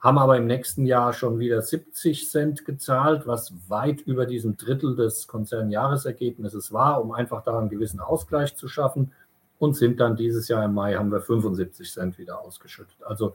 [0.00, 4.96] haben aber im nächsten Jahr schon wieder 70 Cent gezahlt, was weit über diesem Drittel
[4.96, 9.12] des Konzernjahresergebnisses war, um einfach da einen gewissen Ausgleich zu schaffen
[9.58, 12.96] und sind dann dieses Jahr im Mai haben wir 75 Cent wieder ausgeschüttet.
[13.04, 13.34] Also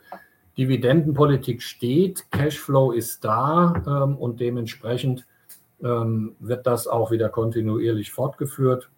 [0.58, 5.26] Dividendenpolitik steht, Cashflow ist da ähm, und dementsprechend
[5.82, 8.90] ähm, wird das auch wieder kontinuierlich fortgeführt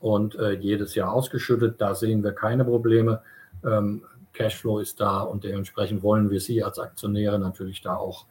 [0.00, 1.80] und äh, jedes Jahr ausgeschüttet.
[1.80, 3.22] Da sehen wir keine Probleme.
[3.64, 8.26] Ähm, Cashflow ist da und dementsprechend wollen wir Sie als Aktionäre natürlich da auch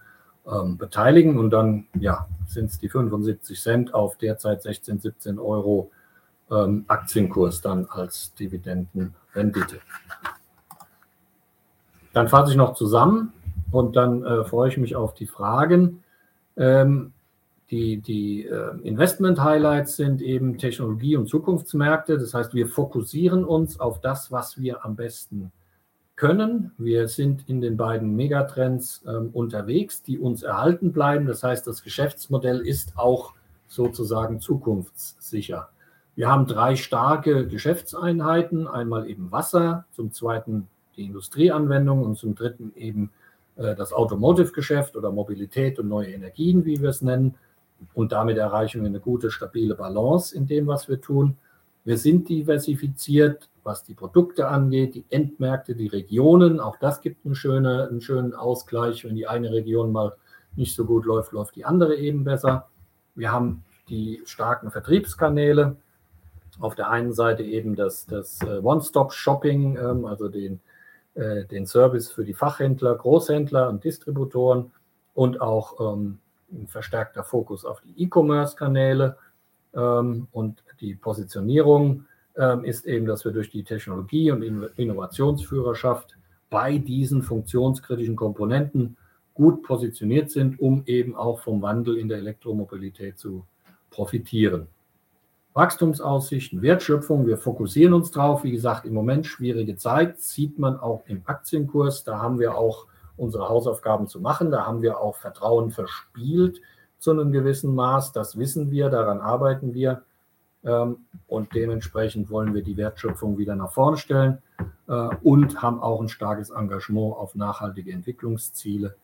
[0.47, 1.37] ähm, beteiligen.
[1.37, 5.91] Und dann ja, sind es die 75 Cent auf derzeit 16, 17 Euro
[6.51, 9.79] ähm, Aktienkurs dann als Dividendenrendite.
[12.13, 13.33] Dann fasse ich noch zusammen
[13.71, 16.03] und dann äh, freue ich mich auf die Fragen.
[16.55, 17.11] Ähm,
[17.71, 22.17] die, die äh, Investment-Highlights sind eben Technologie- und Zukunftsmärkte.
[22.17, 25.51] Das heißt, wir fokussieren uns auf das, was wir am besten
[26.15, 26.71] können.
[26.77, 31.25] Wir sind in den beiden Megatrends ähm, unterwegs, die uns erhalten bleiben.
[31.25, 33.33] Das heißt, das Geschäftsmodell ist auch
[33.67, 35.69] sozusagen zukunftssicher.
[36.15, 38.67] Wir haben drei starke Geschäftseinheiten.
[38.67, 43.11] Einmal eben Wasser, zum zweiten die Industrieanwendung und zum dritten eben
[43.57, 47.35] äh, das Automotive-Geschäft oder Mobilität und neue Energien, wie wir es nennen.
[47.93, 51.37] Und damit erreichen wir eine gute, stabile Balance in dem, was wir tun.
[51.83, 56.59] Wir sind diversifiziert, was die Produkte angeht, die Endmärkte, die Regionen.
[56.59, 59.03] Auch das gibt eine schöne, einen schönen Ausgleich.
[59.03, 60.13] Wenn die eine Region mal
[60.55, 62.69] nicht so gut läuft, läuft die andere eben besser.
[63.15, 65.75] Wir haben die starken Vertriebskanäle.
[66.59, 70.61] Auf der einen Seite eben das, das äh, One-Stop-Shopping, ähm, also den,
[71.15, 74.71] äh, den Service für die Fachhändler, Großhändler und Distributoren
[75.13, 76.19] und auch ähm,
[76.51, 79.17] ein verstärkter Fokus auf die E-Commerce-Kanäle
[79.73, 82.05] ähm, und die Positionierung
[82.37, 86.17] ähm, ist eben, dass wir durch die Technologie und Innovationsführerschaft
[86.49, 88.97] bei diesen funktionskritischen Komponenten
[89.33, 93.45] gut positioniert sind, um eben auch vom Wandel in der Elektromobilität zu
[93.89, 94.67] profitieren.
[95.55, 98.43] Wachstumsaussichten, Wertschöpfung, wir fokussieren uns drauf.
[98.43, 102.03] Wie gesagt, im Moment schwierige Zeit, sieht man auch im Aktienkurs.
[102.03, 104.51] Da haben wir auch unsere Hausaufgaben zu machen.
[104.51, 106.59] Da haben wir auch Vertrauen verspielt
[106.99, 108.11] zu einem gewissen Maß.
[108.11, 110.03] Das wissen wir, daran arbeiten wir.
[110.65, 114.39] Ähm, und dementsprechend wollen wir die Wertschöpfung wieder nach vorne stellen
[114.89, 118.97] äh, und haben auch ein starkes Engagement auf nachhaltige Entwicklungsziele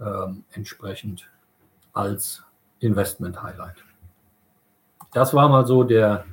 [0.00, 1.30] ähm, entsprechend
[1.92, 2.42] als
[2.80, 3.84] Investment-Highlight.
[5.12, 6.24] Das war mal so der,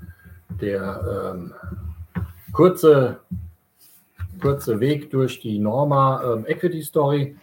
[0.62, 1.54] der ähm,
[2.52, 3.20] kurze
[4.40, 7.36] kurzer Weg durch die Norma ähm, Equity Story.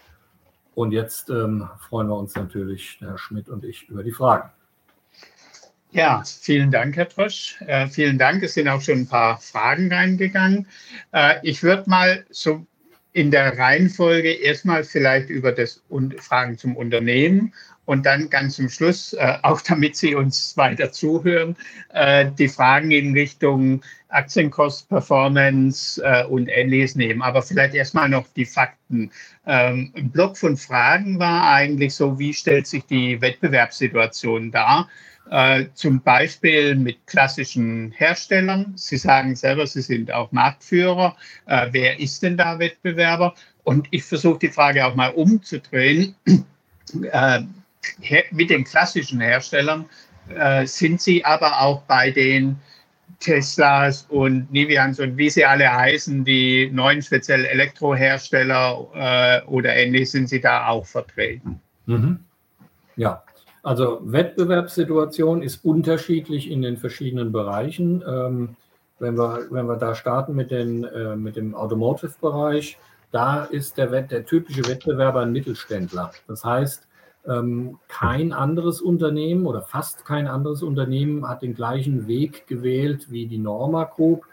[0.74, 4.50] Und jetzt ähm, freuen wir uns natürlich, Herr Schmidt und ich, über die Fragen.
[5.92, 7.56] Ja, vielen Dank, Herr Trosch.
[7.66, 8.42] Äh, vielen Dank.
[8.42, 10.66] Es sind auch schon ein paar Fragen reingegangen.
[11.12, 12.66] Äh, ich würde mal so
[13.12, 17.54] in der Reihenfolge erstmal vielleicht über das und Fragen zum Unternehmen
[17.86, 21.56] und dann ganz zum Schluss, äh, auch damit Sie uns weiter zuhören,
[21.94, 27.22] äh, die Fragen in Richtung Aktienkost, Performance äh, und ähnliches nehmen.
[27.22, 29.10] Aber vielleicht erstmal noch die Fakten.
[29.46, 34.88] Ähm, ein Block von Fragen war eigentlich so, wie stellt sich die Wettbewerbssituation dar?
[35.30, 38.72] Äh, zum Beispiel mit klassischen Herstellern.
[38.76, 41.16] Sie sagen selber, Sie sind auch Marktführer.
[41.46, 43.34] Äh, wer ist denn da Wettbewerber?
[43.64, 46.14] Und ich versuche die Frage auch mal umzudrehen.
[48.30, 49.86] Mit den klassischen Herstellern
[50.34, 52.58] äh, sind Sie aber auch bei den
[53.20, 60.10] Teslas und Nivians und wie sie alle heißen, die neuen speziell Elektrohersteller äh, oder ähnlich,
[60.10, 61.60] sind Sie da auch vertreten?
[61.86, 62.20] Mhm.
[62.96, 63.22] Ja,
[63.62, 68.02] also Wettbewerbssituation ist unterschiedlich in den verschiedenen Bereichen.
[68.06, 68.56] Ähm,
[68.98, 72.78] wenn, wir, wenn wir da starten mit, den, äh, mit dem Automotive-Bereich,
[73.12, 76.10] da ist der, der typische Wettbewerber ein Mittelständler.
[76.28, 76.85] Das heißt,
[77.88, 83.38] kein anderes Unternehmen oder fast kein anderes Unternehmen hat den gleichen Weg gewählt wie die
[83.38, 84.26] Norma Group,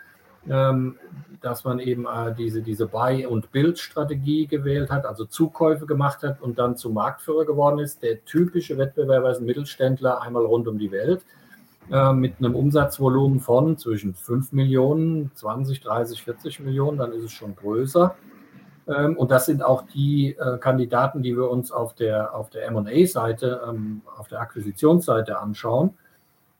[0.47, 0.97] ähm,
[1.41, 6.41] dass man eben äh, diese, diese Buy- und Build-Strategie gewählt hat, also Zukäufe gemacht hat
[6.41, 8.03] und dann zum Marktführer geworden ist.
[8.03, 11.21] Der typische Wettbewerber ist ein Mittelständler einmal rund um die Welt
[11.91, 17.31] äh, mit einem Umsatzvolumen von zwischen 5 Millionen, 20, 30, 40 Millionen, dann ist es
[17.31, 18.15] schon größer.
[18.87, 22.69] Ähm, und das sind auch die äh, Kandidaten, die wir uns auf der, auf der
[22.71, 25.93] MA-Seite, ähm, auf der Akquisitionsseite anschauen.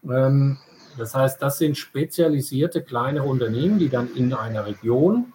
[0.10, 0.58] Ähm,
[0.98, 5.34] das heißt, das sind spezialisierte kleine Unternehmen, die dann in einer Region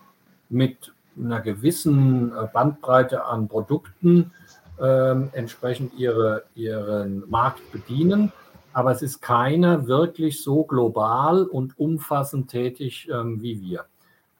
[0.48, 4.32] mit einer gewissen äh, Bandbreite an Produkten
[5.32, 8.32] entsprechend ihre, ihren Markt bedienen.
[8.72, 13.86] Aber es ist keiner wirklich so global und umfassend tätig wie wir.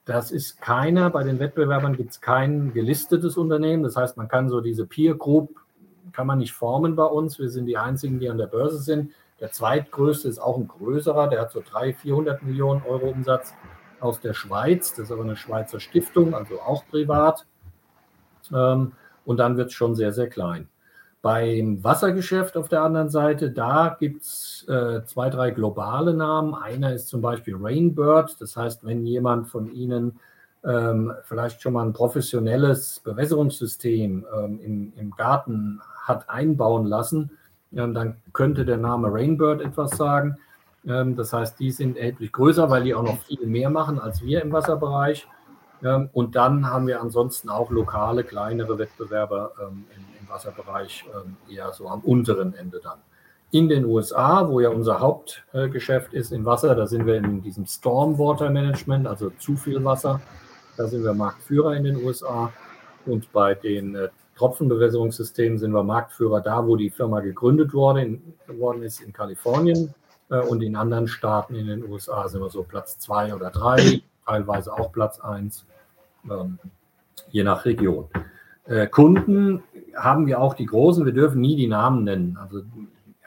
[0.09, 3.83] Das ist keiner, bei den Wettbewerbern gibt es kein gelistetes Unternehmen.
[3.83, 5.59] Das heißt, man kann so diese Peer Group,
[6.13, 7.37] kann man nicht formen bei uns.
[7.37, 9.11] Wir sind die einzigen, die an der Börse sind.
[9.39, 13.53] Der zweitgrößte ist auch ein größerer, der hat so 300, 400 Millionen Euro Umsatz
[13.99, 14.95] aus der Schweiz.
[14.95, 17.45] Das ist aber eine Schweizer Stiftung, also auch privat.
[18.51, 18.93] Ähm,
[19.25, 20.69] und dann wird es schon sehr, sehr klein.
[21.21, 26.55] Beim Wassergeschäft auf der anderen Seite, da gibt es äh, zwei, drei globale Namen.
[26.55, 28.39] Einer ist zum Beispiel Rainbird.
[28.39, 30.19] Das heißt, wenn jemand von Ihnen
[30.63, 37.31] ähm, vielleicht schon mal ein professionelles Bewässerungssystem ähm, im, im, Garten hat einbauen lassen,
[37.73, 40.37] ähm, dann könnte der Name Rainbird etwas sagen.
[40.87, 44.21] Ähm, das heißt, die sind erheblich größer, weil die auch noch viel mehr machen als
[44.21, 45.27] wir im Wasserbereich.
[45.83, 51.05] Ähm, und dann haben wir ansonsten auch lokale, kleinere Wettbewerber ähm, im, im, Wasserbereich,
[51.49, 52.99] eher so am unteren Ende dann.
[53.51, 57.65] In den USA, wo ja unser Hauptgeschäft ist im Wasser, da sind wir in diesem
[57.65, 60.21] Stormwater Management, also zu viel Wasser.
[60.77, 62.53] Da sind wir Marktführer in den USA.
[63.07, 68.83] Und bei den äh, Tropfenbewässerungssystemen sind wir Marktführer da, wo die Firma gegründet worden, worden
[68.83, 69.93] ist, in Kalifornien.
[70.29, 74.01] Äh, und in anderen Staaten in den USA sind wir so Platz zwei oder drei,
[74.25, 75.65] teilweise auch Platz eins,
[76.29, 76.59] ähm,
[77.31, 78.07] je nach Region.
[78.69, 79.63] Äh, Kunden
[79.95, 82.37] haben wir auch die großen, wir dürfen nie die Namen nennen.
[82.39, 82.61] Also,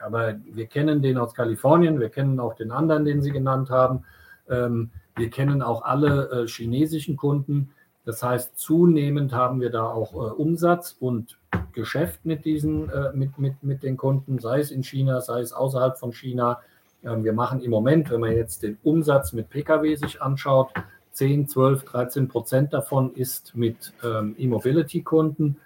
[0.01, 4.05] aber wir kennen den aus Kalifornien, wir kennen auch den anderen, den Sie genannt haben.
[4.49, 7.71] Ähm, wir kennen auch alle äh, chinesischen Kunden.
[8.05, 11.37] Das heißt, zunehmend haben wir da auch äh, Umsatz und
[11.73, 15.51] Geschäft mit diesen, äh, mit, mit, mit den Kunden, sei es in China, sei es
[15.51, 16.59] außerhalb von China.
[17.03, 20.71] Ähm, wir machen im Moment, wenn man jetzt den Umsatz mit Pkw sich anschaut,
[21.13, 25.57] 10, 12, 13 Prozent davon ist mit ähm, E-Mobility-Kunden.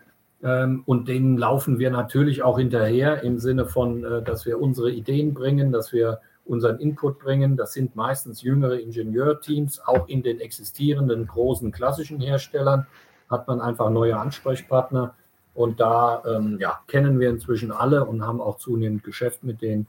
[0.43, 4.91] Ähm, und denen laufen wir natürlich auch hinterher im Sinne von, äh, dass wir unsere
[4.91, 7.57] Ideen bringen, dass wir unseren Input bringen.
[7.57, 12.85] Das sind meistens jüngere Ingenieurteams, auch in den existierenden großen klassischen Herstellern
[13.29, 15.15] hat man einfach neue Ansprechpartner.
[15.53, 19.87] Und da ähm, ja, kennen wir inzwischen alle und haben auch zunehmend Geschäft mit denen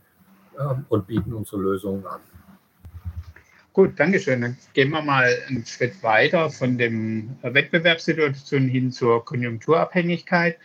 [0.58, 2.20] ähm, und bieten unsere Lösungen an.
[3.78, 4.40] Gut, Dankeschön.
[4.40, 10.56] Dann gehen wir mal einen Schritt weiter von dem Wettbewerbssituation hin zur Konjunkturabhängigkeit.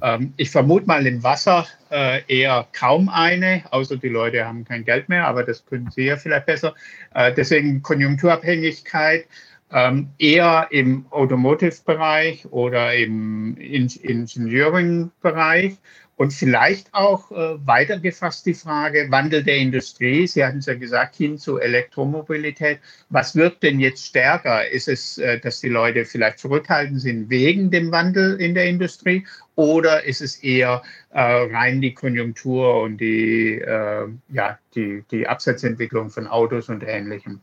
[0.00, 4.86] Ähm, ich vermute mal im Wasser äh, eher kaum eine, außer die Leute haben kein
[4.86, 6.74] Geld mehr, aber das können Sie ja vielleicht besser.
[7.12, 9.26] Äh, deswegen Konjunkturabhängigkeit
[9.70, 15.76] ähm, eher im Automotive-Bereich oder im Engineering-Bereich.
[16.22, 21.16] Und vielleicht auch äh, weitergefasst die Frage, Wandel der Industrie, Sie hatten es ja gesagt,
[21.16, 22.78] hin zu Elektromobilität.
[23.10, 24.70] Was wird denn jetzt stärker?
[24.70, 29.26] Ist es, äh, dass die Leute vielleicht zurückhaltend sind wegen dem Wandel in der Industrie
[29.56, 36.08] oder ist es eher äh, rein die Konjunktur und die, äh, ja, die, die Absatzentwicklung
[36.08, 37.40] von Autos und Ähnlichem?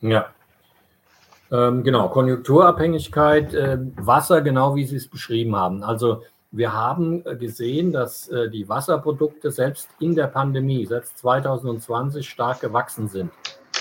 [0.00, 0.34] Ja,
[1.52, 5.84] ähm, genau, Konjunkturabhängigkeit, äh, Wasser, genau wie Sie es beschrieben haben.
[5.84, 12.28] Also wir haben äh, gesehen, dass äh, die Wasserprodukte selbst in der Pandemie, selbst 2020,
[12.28, 13.30] stark gewachsen sind.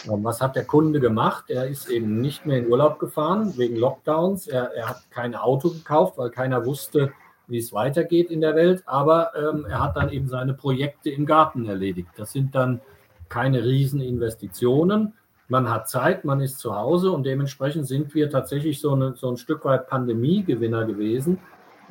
[0.06, 1.46] Was hat der Kunde gemacht?
[1.50, 4.48] Er ist eben nicht mehr in Urlaub gefahren wegen Lockdowns.
[4.48, 7.12] Er, er hat kein Auto gekauft, weil keiner wusste,
[7.48, 8.84] wie es weitergeht in der Welt.
[8.86, 12.10] Aber ähm, er hat dann eben seine Projekte im Garten erledigt.
[12.16, 12.80] Das sind dann
[13.28, 15.14] keine Rieseninvestitionen.
[15.50, 19.30] Man hat Zeit, man ist zu Hause und dementsprechend sind wir tatsächlich so, eine, so
[19.30, 21.40] ein Stück weit Pandemiegewinner gewesen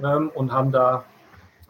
[0.02, 1.04] ähm, und haben da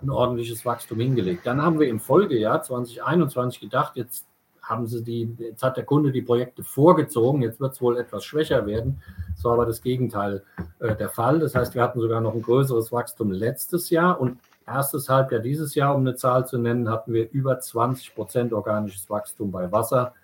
[0.03, 1.47] ein ordentliches Wachstum hingelegt.
[1.47, 4.27] Dann haben wir im Folgejahr 2021 gedacht, jetzt
[4.63, 8.25] haben sie die, jetzt hat der Kunde die Projekte vorgezogen, jetzt wird es wohl etwas
[8.25, 9.01] schwächer werden.
[9.35, 10.43] Das war aber das Gegenteil
[10.81, 11.39] äh, der Fall.
[11.39, 15.75] Das heißt, wir hatten sogar noch ein größeres Wachstum letztes Jahr und erstes Halbjahr dieses
[15.75, 20.15] Jahr, um eine Zahl zu nennen, hatten wir über 20 Prozent organisches Wachstum bei Wasser.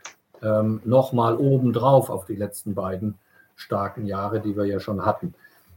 [0.42, 3.18] Ähm, Nochmal obendrauf auf die letzten beiden
[3.54, 5.34] starken Jahre, die wir ja schon hatten.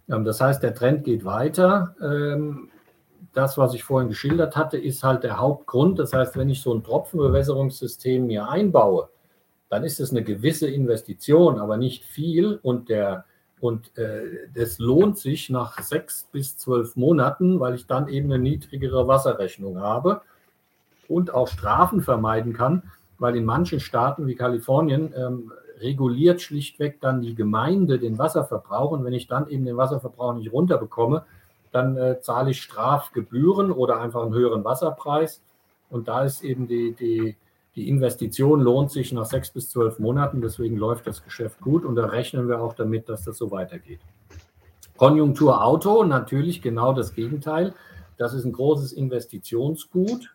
[0.10, 1.96] Ähm, das heißt, der Trend geht weiter.
[2.02, 2.70] Ähm,
[3.34, 6.00] das, was ich vorhin geschildert hatte, ist halt der Hauptgrund.
[6.00, 9.10] Das heißt, wenn ich so ein Tropfenbewässerungssystem mir einbaue,
[9.70, 12.60] dann ist es eine gewisse Investition, aber nicht viel.
[12.64, 13.26] Und, der,
[13.60, 19.08] und äh, lohnt sich nach sechs bis zwölf Monaten, weil ich dann eben eine niedrigere
[19.08, 20.22] Wasserrechnung habe
[21.08, 22.84] und auch Strafen vermeiden kann,
[23.20, 28.92] weil in manchen Staaten wie Kalifornien ähm, reguliert schlichtweg dann die Gemeinde den Wasserverbrauch.
[28.92, 31.26] Und wenn ich dann eben den Wasserverbrauch nicht runterbekomme,
[31.72, 35.42] dann äh, zahle ich Strafgebühren oder einfach einen höheren Wasserpreis.
[35.90, 37.36] Und da ist eben die, die,
[37.76, 40.42] die Investition lohnt sich nach sechs bis zwölf Monaten.
[40.42, 44.00] Deswegen läuft das Geschäft gut und da rechnen wir auch damit, dass das so weitergeht.
[44.98, 47.74] Konjunktur Auto, natürlich genau das Gegenteil.
[48.18, 50.34] Das ist ein großes Investitionsgut.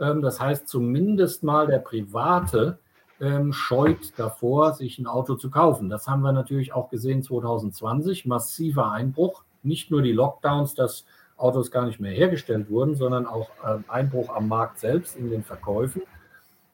[0.00, 2.78] Ähm, das heißt, zumindest mal der Private
[3.20, 5.90] ähm, scheut davor, sich ein Auto zu kaufen.
[5.90, 9.44] Das haben wir natürlich auch gesehen 2020, massiver Einbruch.
[9.62, 11.04] Nicht nur die Lockdowns, dass
[11.36, 15.42] Autos gar nicht mehr hergestellt wurden, sondern auch äh, Einbruch am Markt selbst in den
[15.42, 16.02] Verkäufen,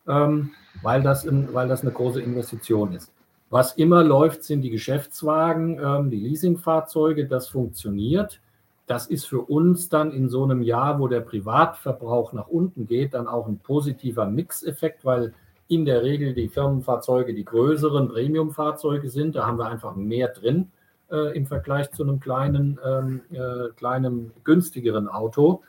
[0.08, 0.50] ähm,
[0.82, 3.12] weil, das in, weil das eine große Investition ist.
[3.48, 7.26] Was immer läuft, sind die Geschäftswagen, ähm, die Leasingfahrzeuge.
[7.26, 8.40] Das funktioniert.
[8.88, 13.14] das ist für uns dann in so einem Jahr, wo der Privatverbrauch nach unten geht,
[13.14, 15.34] dann auch ein positiver Mixeffekt, weil
[15.68, 19.36] in der Regel die Firmenfahrzeuge die größeren Premiumfahrzeuge sind.
[19.36, 20.70] Da haben wir einfach mehr drin
[21.10, 25.62] äh, im Vergleich zu einem kleinen, ähm, äh, kleinen günstigeren Auto.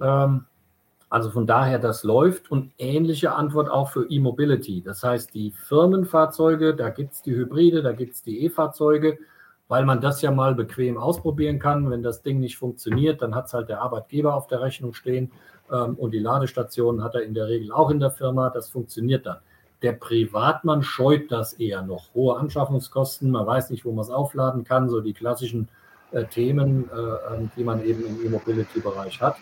[0.00, 0.46] Ähm,
[1.08, 4.82] also von daher, das läuft und ähnliche Antwort auch für E-Mobility.
[4.82, 9.18] Das heißt, die Firmenfahrzeuge, da gibt es die Hybride, da gibt es die E-Fahrzeuge,
[9.68, 11.90] weil man das ja mal bequem ausprobieren kann.
[11.90, 15.30] Wenn das Ding nicht funktioniert, dann hat es halt der Arbeitgeber auf der Rechnung stehen
[15.68, 18.50] und die Ladestationen hat er in der Regel auch in der Firma.
[18.50, 19.38] Das funktioniert dann.
[19.82, 22.14] Der Privatmann scheut das eher noch.
[22.14, 25.68] Hohe Anschaffungskosten, man weiß nicht, wo man es aufladen kann, so die klassischen
[26.12, 29.36] äh, Themen, äh, ähm, die man eben im E-Mobility-Bereich hat.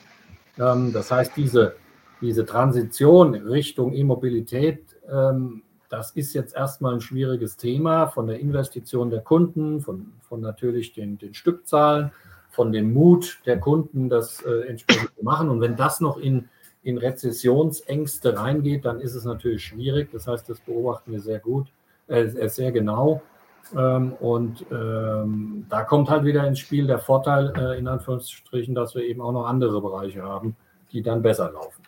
[0.59, 1.77] Ähm, das heißt, diese,
[2.21, 9.11] diese Transition Richtung E-Mobilität, ähm, das ist jetzt erstmal ein schwieriges Thema von der Investition
[9.11, 12.11] der Kunden, von, von natürlich den, den Stückzahlen,
[12.55, 15.51] von dem Mut der Kunden, das äh, entsprechend zu machen.
[15.51, 16.49] Und wenn das noch in,
[16.83, 20.11] in Rezessionsängste reingeht, dann ist es natürlich schwierig.
[20.13, 21.67] Das heißt, das beobachten wir sehr gut,
[22.07, 23.23] äh, sehr genau.
[23.77, 28.95] Ähm, und ähm, da kommt halt wieder ins Spiel der Vorteil, äh, in Anführungsstrichen, dass
[28.95, 30.55] wir eben auch noch andere Bereiche haben,
[30.93, 31.83] die dann besser laufen.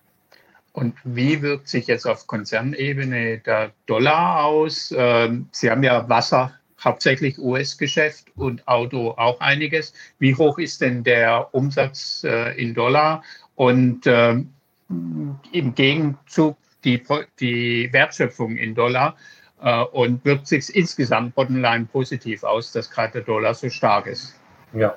[0.73, 4.93] Und wie wirkt sich jetzt auf Konzernebene der Dollar aus?
[4.97, 6.53] Ähm, Sie haben ja Wasser,
[6.87, 9.93] hauptsächlich US-Geschäft und Auto auch einiges.
[10.19, 13.23] Wie hoch ist denn der Umsatz äh, in Dollar?
[13.57, 14.51] Und ähm,
[14.89, 17.03] im Gegenzug die,
[17.41, 19.17] die Wertschöpfung in Dollar
[19.61, 24.39] äh, und wirkt sich insgesamt bottomline positiv aus, dass gerade der Dollar so stark ist.
[24.73, 24.95] Ja,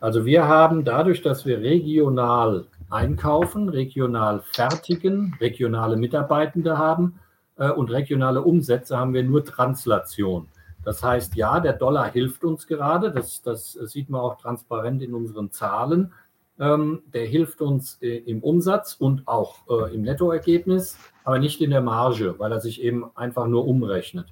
[0.00, 7.18] also wir haben dadurch, dass wir regional einkaufen, regional fertigen, regionale Mitarbeitende haben
[7.56, 10.46] äh, und regionale Umsätze, haben wir nur Translation.
[10.84, 15.14] Das heißt, ja, der Dollar hilft uns gerade, das, das sieht man auch transparent in
[15.14, 16.12] unseren Zahlen.
[16.58, 21.70] Ähm, der hilft uns äh, im Umsatz und auch äh, im Nettoergebnis, aber nicht in
[21.70, 24.26] der Marge, weil er sich eben einfach nur umrechnet.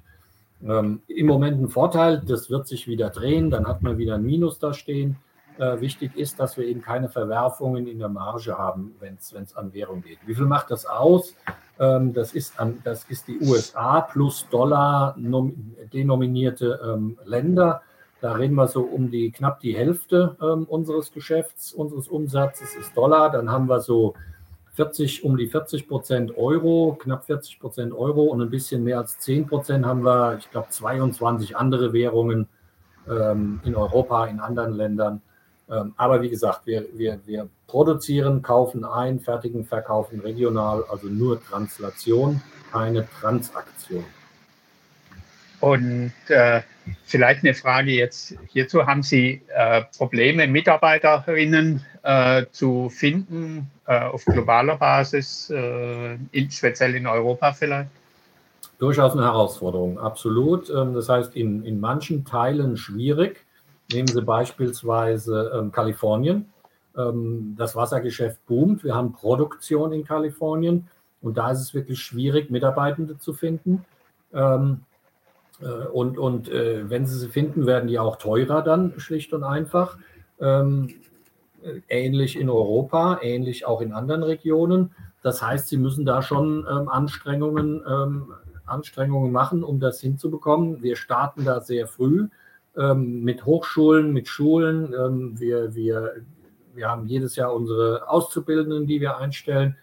[0.63, 4.23] Ähm, Im Moment ein Vorteil, das wird sich wieder drehen, dann hat man wieder ein
[4.23, 5.17] Minus da stehen.
[5.61, 9.71] Äh, wichtig ist, dass wir eben keine Verwerfungen in der Marge haben, wenn es an
[9.73, 10.17] Währung geht.
[10.25, 11.35] Wie viel macht das aus?
[11.79, 15.15] Ähm, das, ist an, das ist die USA plus Dollar
[15.93, 17.83] denominierte ähm, Länder.
[18.21, 22.97] Da reden wir so um die knapp die Hälfte ähm, unseres Geschäfts, unseres Umsatzes ist
[22.97, 23.29] Dollar.
[23.29, 24.15] Dann haben wir so
[24.73, 29.19] 40, um die 40 Prozent Euro, knapp 40 Prozent Euro und ein bisschen mehr als
[29.19, 32.47] 10 Prozent haben wir, ich glaube, 22 andere Währungen
[33.07, 35.21] ähm, in Europa, in anderen Ländern.
[35.71, 41.41] Ähm, aber wie gesagt, wir, wir, wir produzieren, kaufen ein, fertigen, verkaufen regional, also nur
[41.43, 42.41] Translation,
[42.71, 44.03] keine Transaktion.
[45.61, 46.61] Und äh,
[47.05, 48.85] vielleicht eine Frage jetzt hierzu.
[48.85, 56.95] Haben Sie äh, Probleme, Mitarbeiterinnen äh, zu finden äh, auf globaler Basis, äh, in, speziell
[56.95, 57.89] in Europa vielleicht?
[58.79, 60.71] Durchaus eine Herausforderung, absolut.
[60.71, 63.45] Ähm, das heißt, in, in manchen Teilen schwierig.
[63.93, 66.51] Nehmen Sie beispielsweise ähm, Kalifornien.
[66.97, 68.83] Ähm, das Wassergeschäft boomt.
[68.83, 70.87] Wir haben Produktion in Kalifornien
[71.21, 73.85] und da ist es wirklich schwierig, Mitarbeitende zu finden.
[74.33, 74.81] Ähm,
[75.61, 79.43] äh, und, und äh, wenn sie sie finden, werden die auch teurer dann, schlicht und
[79.43, 79.97] einfach.
[80.39, 80.89] Ähm,
[81.89, 84.95] ähnlich in Europa, ähnlich auch in anderen Regionen.
[85.21, 88.33] Das heißt, sie müssen da schon ähm, Anstrengungen, ähm,
[88.65, 90.81] Anstrengungen machen, um das hinzubekommen.
[90.81, 92.27] Wir starten da sehr früh
[92.77, 94.93] ähm, mit Hochschulen, mit Schulen.
[94.93, 96.15] Ähm, wir, wir,
[96.73, 99.75] wir haben jedes Jahr unsere Auszubildenden, die wir einstellen.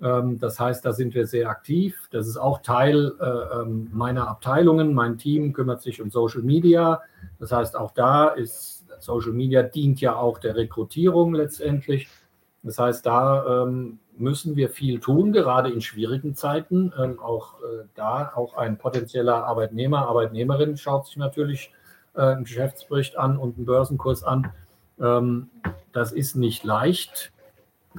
[0.00, 2.08] Ähm, das heißt, da sind wir sehr aktiv.
[2.10, 4.94] Das ist auch Teil äh, ähm, meiner Abteilungen.
[4.94, 7.00] Mein Team kümmert sich um Social Media.
[7.38, 12.08] Das heißt, auch da ist Social Media dient ja auch der Rekrutierung letztendlich.
[12.62, 16.92] Das heißt, da ähm, müssen wir viel tun, gerade in schwierigen Zeiten.
[17.20, 21.72] auch äh, da, auch ein potenzieller Arbeitnehmer, Arbeitnehmerin schaut sich natürlich
[22.18, 24.52] äh, einen Geschäftsbericht an und einen Börsenkurs an.
[25.92, 27.32] das ist nicht leicht.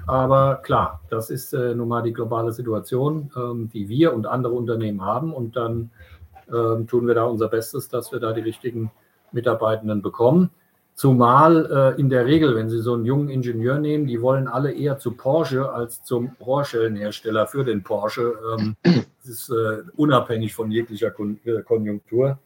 [0.07, 4.53] Aber klar, das ist äh, nun mal die globale Situation, ähm, die wir und andere
[4.53, 5.33] Unternehmen haben.
[5.33, 5.91] Und dann
[6.53, 8.91] ähm, tun wir da unser Bestes, dass wir da die richtigen
[9.31, 10.49] Mitarbeitenden bekommen.
[10.95, 14.73] Zumal äh, in der Regel, wenn Sie so einen jungen Ingenieur nehmen, die wollen alle
[14.73, 18.33] eher zu Porsche als zum Rohrschellenhersteller für den Porsche.
[18.57, 22.37] Ähm, das ist äh, unabhängig von jeglicher Kon äh, Konjunktur.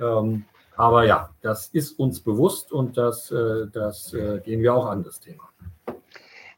[0.00, 0.44] Ähm,
[0.76, 5.02] aber ja, das ist uns bewusst und das, äh, das äh, gehen wir auch an,
[5.02, 5.48] das Thema.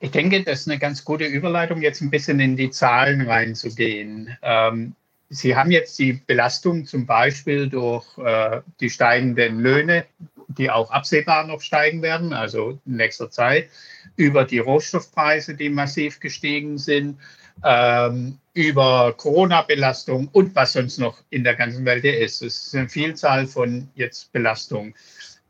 [0.01, 4.37] Ich denke, das ist eine ganz gute Überleitung, jetzt ein bisschen in die Zahlen reinzugehen.
[4.43, 4.95] Ähm,
[5.31, 10.05] Sie haben jetzt die Belastung zum Beispiel durch äh, die steigenden Löhne
[10.49, 13.69] die auch absehbar noch steigen werden, also in nächster Zeit,
[14.17, 17.19] über die Rohstoffpreise, die massiv gestiegen sind,
[17.63, 22.43] ähm, über Corona-Belastung und was sonst noch in der ganzen Welt ist.
[22.43, 24.95] Es ist eine Vielzahl von jetzt Belastungen.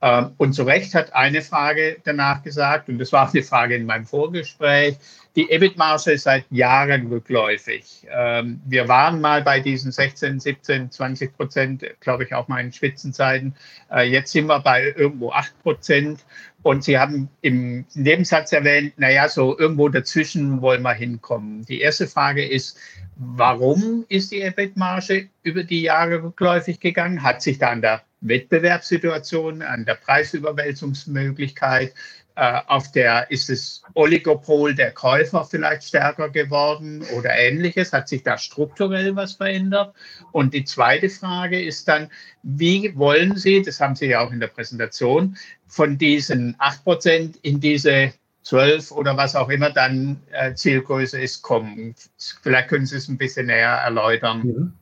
[0.01, 3.87] Ähm, und zu Recht hat eine Frage danach gesagt, und das war eine Frage in
[3.87, 4.97] meinem Vorgespräch,
[5.37, 8.07] die EBIT-Marge ist seit Jahren rückläufig.
[8.09, 12.73] Ähm, wir waren mal bei diesen 16, 17, 20 Prozent, glaube ich auch mal in
[12.73, 13.55] Spitzenzeiten.
[13.91, 16.25] Äh, jetzt sind wir bei irgendwo 8 Prozent.
[16.63, 21.65] Und Sie haben im Nebensatz erwähnt, naja, so irgendwo dazwischen wollen wir hinkommen.
[21.65, 22.79] Die erste Frage ist,
[23.17, 27.23] warum ist die EBIT-Marge über die Jahre rückläufig gegangen?
[27.23, 31.93] Hat sich da an der Wettbewerbssituation, an der Preisüberwälzungsmöglichkeit,
[32.37, 37.93] auf der ist das Oligopol der Käufer vielleicht stärker geworden oder ähnliches?
[37.93, 39.95] Hat sich da strukturell was verändert?
[40.33, 42.11] Und die zweite Frage ist dann,
[42.43, 45.37] wie wollen Sie, das haben Sie ja auch in der Präsentation,
[45.69, 48.13] von diesen 8 Prozent in diese
[48.43, 51.95] 12 oder was auch immer dann äh, Zielgröße ist, kommen?
[52.43, 54.43] Vielleicht können Sie es ein bisschen näher erläutern.
[54.43, 54.73] Mhm.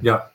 [0.00, 0.30] Ja,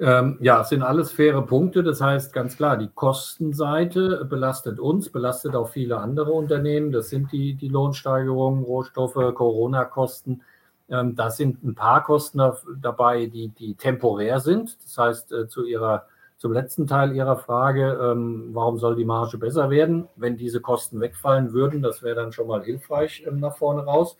[0.00, 1.82] ähm, ja, es sind alles faire Punkte.
[1.82, 6.90] Das heißt ganz klar, die Kostenseite belastet uns, belastet auch viele andere Unternehmen.
[6.90, 10.42] Das sind die, die Lohnsteigerungen, Rohstoffe, Corona-Kosten.
[10.88, 12.40] Ähm, da sind ein paar Kosten
[12.80, 14.78] dabei, die, die temporär sind.
[14.82, 16.06] Das heißt, äh, zu ihrer,
[16.38, 20.08] zum letzten Teil Ihrer Frage, ähm, warum soll die Marge besser werden?
[20.16, 24.16] Wenn diese Kosten wegfallen würden, das wäre dann schon mal hilfreich ähm, nach vorne raus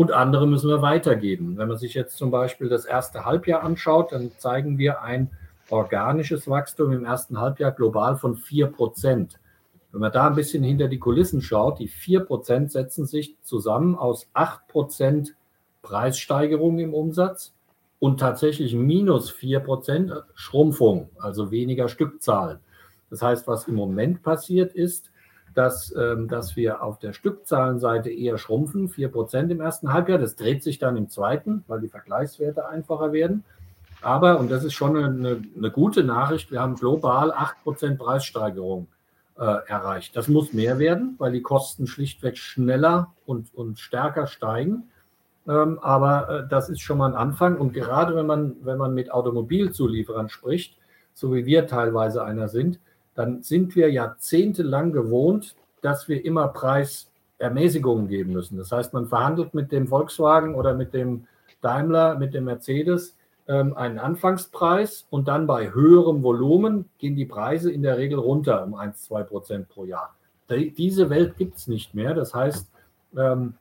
[0.00, 1.58] und andere müssen wir weitergeben.
[1.58, 5.30] Wenn man sich jetzt zum Beispiel das erste Halbjahr anschaut, dann zeigen wir ein
[5.68, 9.38] organisches Wachstum im ersten Halbjahr global von 4 Prozent.
[9.92, 13.94] Wenn man da ein bisschen hinter die Kulissen schaut, die 4 Prozent setzen sich zusammen
[13.94, 15.34] aus 8 Prozent
[15.82, 17.52] Preissteigerung im Umsatz
[17.98, 22.60] und tatsächlich minus 4 Prozent Schrumpfung, also weniger Stückzahlen.
[23.10, 25.10] Das heißt, was im Moment passiert ist,
[25.60, 30.18] dass, ähm, dass wir auf der Stückzahlenseite eher schrumpfen, 4% im ersten Halbjahr.
[30.18, 33.44] Das dreht sich dann im zweiten, weil die Vergleichswerte einfacher werden.
[34.00, 38.86] Aber, und das ist schon eine, eine gute Nachricht, wir haben global 8% Preissteigerung
[39.38, 40.16] äh, erreicht.
[40.16, 44.84] Das muss mehr werden, weil die Kosten schlichtweg schneller und, und stärker steigen.
[45.46, 47.58] Ähm, aber äh, das ist schon mal ein Anfang.
[47.58, 50.78] Und gerade wenn man, wenn man mit Automobilzulieferern spricht,
[51.12, 52.78] so wie wir teilweise einer sind,
[53.20, 58.56] dann sind wir jahrzehntelang gewohnt, dass wir immer Preisermäßigungen geben müssen.
[58.56, 61.26] Das heißt, man verhandelt mit dem Volkswagen oder mit dem
[61.60, 63.14] Daimler, mit dem Mercedes
[63.46, 68.64] ähm, einen Anfangspreis und dann bei höherem Volumen gehen die Preise in der Regel runter
[68.64, 70.16] um 1, 2 Prozent pro Jahr.
[70.48, 72.14] Diese Welt gibt es nicht mehr.
[72.14, 72.70] Das heißt,
[73.18, 73.52] ähm,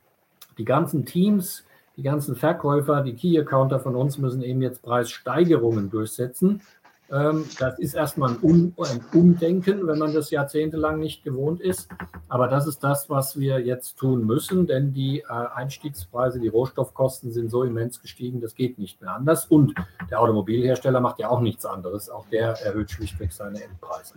[0.57, 1.65] die ganzen Teams,
[1.97, 6.61] die ganzen Verkäufer, die Key-Accounter von uns müssen eben jetzt Preissteigerungen durchsetzen
[7.09, 11.89] das ist erstmal ein, ein, Umdenken, wenn man das jahrzehntelang nicht gewohnt ist.
[12.27, 17.31] Aber das ist das, was wir jetzt tun müssen, denn die äh, Einstiegspreise, die Rohstoffkosten
[17.31, 19.45] sind so immens gestiegen, das geht nicht mehr anders.
[19.45, 19.73] Und
[20.11, 22.11] der Automobilhersteller macht ja auch nichts anderes.
[22.11, 24.15] Auch der erhöht schlichtweg seine Endpreise.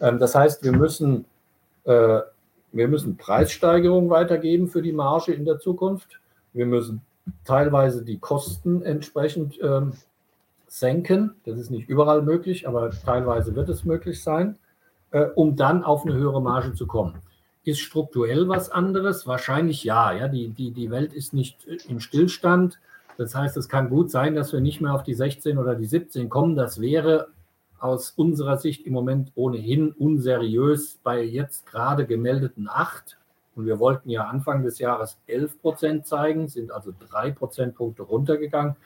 [0.00, 1.24] Ähm, das heißt, wir müssen,
[1.84, 2.20] äh,
[2.72, 6.20] wir müssen Preissteigerungen weitergeben für die Marge in der Zukunft.
[6.52, 7.02] Wir müssen
[7.44, 9.92] teilweise die Kosten entsprechend ähm,
[10.68, 11.34] senken.
[11.44, 14.58] Das ist nicht überall möglich, aber teilweise wird es möglich sein,
[15.10, 17.14] äh, um dann auf eine höhere Marge zu kommen.
[17.64, 19.26] Ist strukturell was anderes?
[19.26, 20.12] Wahrscheinlich ja.
[20.12, 22.78] ja die, die, die Welt ist nicht im Stillstand.
[23.16, 25.86] Das heißt, es kann gut sein, dass wir nicht mehr auf die 16 oder die
[25.86, 26.54] 17 kommen.
[26.54, 27.28] Das wäre
[27.80, 33.16] aus unserer Sicht im Moment ohnehin unseriös bei jetzt gerade gemeldeten 8.
[33.54, 38.76] Und wir wollten ja Anfang des Jahres 11 Prozent zeigen, sind also drei Prozentpunkte runtergegangen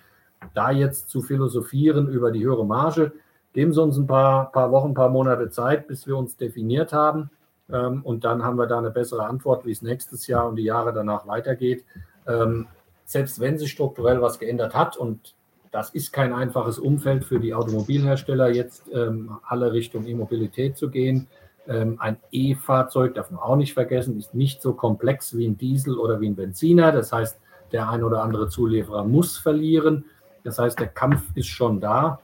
[0.54, 3.12] da jetzt zu philosophieren über die höhere Marge,
[3.52, 6.92] geben Sie uns ein paar, paar Wochen, ein paar Monate Zeit, bis wir uns definiert
[6.92, 7.30] haben.
[7.70, 10.64] Ähm, und dann haben wir da eine bessere Antwort, wie es nächstes Jahr und die
[10.64, 11.84] Jahre danach weitergeht.
[12.26, 12.66] Ähm,
[13.04, 15.34] selbst wenn sich strukturell was geändert hat und
[15.70, 21.28] das ist kein einfaches Umfeld für die Automobilhersteller, jetzt ähm, alle Richtung E-Mobilität zu gehen.
[21.66, 25.98] Ähm, ein E-Fahrzeug, darf man auch nicht vergessen, ist nicht so komplex wie ein Diesel
[25.98, 26.92] oder wie ein Benziner.
[26.92, 27.38] Das heißt,
[27.72, 30.04] der ein oder andere Zulieferer muss verlieren.
[30.44, 32.20] Das heißt, der Kampf ist schon da.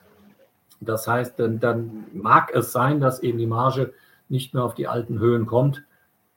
[0.81, 3.93] Das heißt, dann, dann mag es sein, dass eben die Marge
[4.29, 5.85] nicht mehr auf die alten Höhen kommt.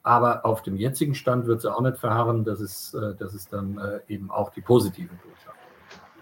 [0.02, 2.44] Aber auf dem jetzigen Stand wird sie auch nicht verharren.
[2.44, 5.58] Das ist, äh, das ist dann äh, eben auch die positive Botschaft.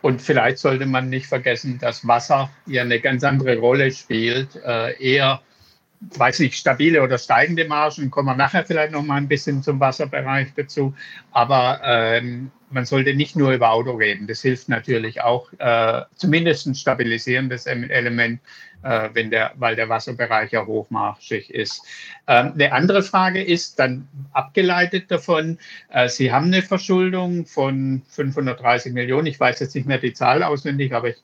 [0.02, 4.56] Und vielleicht sollte man nicht vergessen, dass Wasser ja eine ganz andere Rolle spielt.
[4.56, 5.40] Äh, eher
[6.00, 9.80] weiß nicht, stabile oder steigende Margen, kommen wir nachher vielleicht noch mal ein bisschen zum
[9.80, 10.94] Wasserbereich dazu.
[11.30, 14.26] Aber ähm, man sollte nicht nur über Auto reden.
[14.26, 18.40] Das hilft natürlich auch, äh, zumindest ein stabilisierendes Element,
[18.82, 21.82] äh, wenn der, weil der Wasserbereich ja hochmarschig ist.
[22.26, 25.58] Ähm, eine andere Frage ist dann abgeleitet davon,
[25.90, 29.26] äh, Sie haben eine Verschuldung von 530 Millionen.
[29.26, 31.16] Ich weiß jetzt nicht mehr die Zahl auswendig, aber ich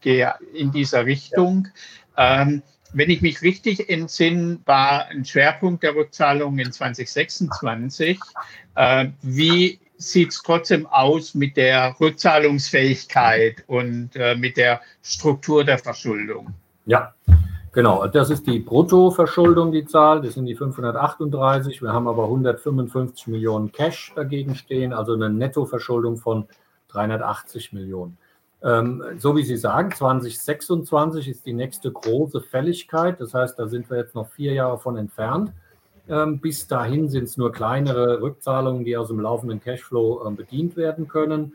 [0.00, 1.68] gehe in dieser Richtung.
[2.16, 2.62] Ähm,
[2.94, 8.18] wenn ich mich richtig entsinne, war ein Schwerpunkt der Rückzahlung in 2026.
[8.76, 15.78] Äh, wie sieht es trotzdem aus mit der Rückzahlungsfähigkeit und äh, mit der Struktur der
[15.78, 16.54] Verschuldung?
[16.86, 17.14] Ja,
[17.72, 18.06] genau.
[18.06, 20.22] Das ist die Bruttoverschuldung, die Zahl.
[20.22, 21.82] Das sind die 538.
[21.82, 26.46] Wir haben aber 155 Millionen Cash dagegen stehen, also eine Nettoverschuldung von
[26.88, 28.16] 380 Millionen.
[28.64, 33.20] Ähm, so wie Sie sagen, 2026 ist die nächste große Fälligkeit.
[33.20, 35.52] Das heißt, da sind wir jetzt noch vier Jahre von entfernt.
[36.08, 40.76] Ähm, bis dahin sind es nur kleinere Rückzahlungen, die aus dem laufenden Cashflow äh, bedient
[40.76, 41.54] werden können.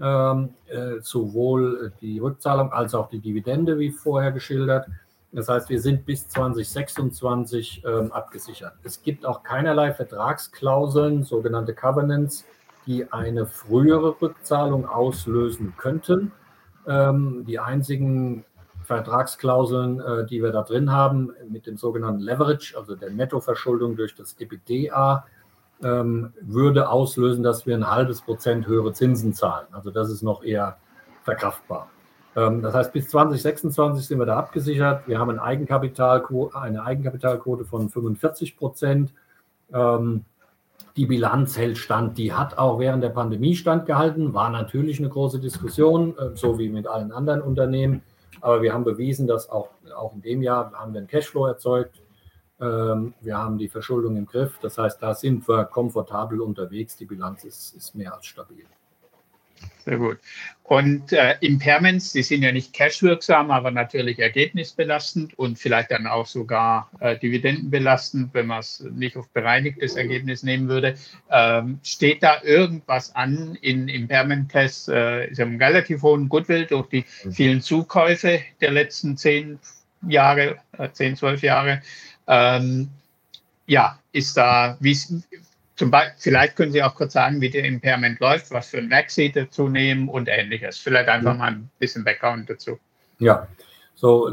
[0.00, 4.86] Ähm, äh, sowohl die Rückzahlung als auch die Dividende, wie vorher geschildert.
[5.32, 8.74] Das heißt, wir sind bis 2026 ähm, abgesichert.
[8.82, 12.44] Es gibt auch keinerlei Vertragsklauseln, sogenannte Covenants,
[12.86, 16.32] die eine frühere Rückzahlung auslösen könnten.
[16.86, 18.44] Ähm, die einzigen
[18.84, 24.14] Vertragsklauseln, äh, die wir da drin haben, mit dem sogenannten Leverage, also der Nettoverschuldung durch
[24.14, 25.24] das EBITDA,
[25.82, 29.66] ähm, würde auslösen, dass wir ein halbes Prozent höhere Zinsen zahlen.
[29.72, 30.76] Also das ist noch eher
[31.24, 31.90] verkraftbar.
[32.36, 35.06] Ähm, das heißt, bis 2026 sind wir da abgesichert.
[35.06, 36.24] Wir haben ein Eigenkapital,
[36.54, 39.12] eine Eigenkapitalquote von 45 Prozent.
[39.72, 40.24] Ähm,
[40.96, 42.18] die Bilanz hält stand.
[42.18, 44.34] Die hat auch während der Pandemie standgehalten.
[44.34, 48.02] War natürlich eine große Diskussion, äh, so wie mit allen anderen Unternehmen.
[48.40, 52.02] Aber wir haben bewiesen, dass auch, auch in dem Jahr haben wir einen Cashflow erzeugt.
[52.60, 54.58] Ähm, wir haben die Verschuldung im Griff.
[54.60, 56.96] Das heißt, da sind wir komfortabel unterwegs.
[56.96, 58.64] Die Bilanz ist, ist mehr als stabil.
[59.84, 60.18] Sehr gut.
[60.64, 66.26] Und äh, Impairments, die sind ja nicht cashwirksam, aber natürlich ergebnisbelastend und vielleicht dann auch
[66.26, 70.94] sogar äh, dividendenbelastend, wenn man es nicht auf bereinigtes Ergebnis nehmen würde.
[71.30, 74.88] Ähm, steht da irgendwas an in Impairment-Tests?
[74.88, 79.58] Äh, ist ja einen relativ hohen Goodwill durch die vielen Zukäufe der letzten zehn
[80.08, 81.82] Jahre, äh, zehn, zwölf Jahre.
[82.28, 82.88] Ähm,
[83.66, 84.96] ja, ist da, wie,
[85.76, 88.90] zum Beispiel, vielleicht können Sie auch kurz sagen, wie der Impairment läuft, was für ein
[88.90, 90.78] Werk Sie dazu nehmen und ähnliches.
[90.78, 92.78] Vielleicht einfach mal ein bisschen Background dazu.
[93.18, 93.46] Ja,
[93.94, 94.30] so,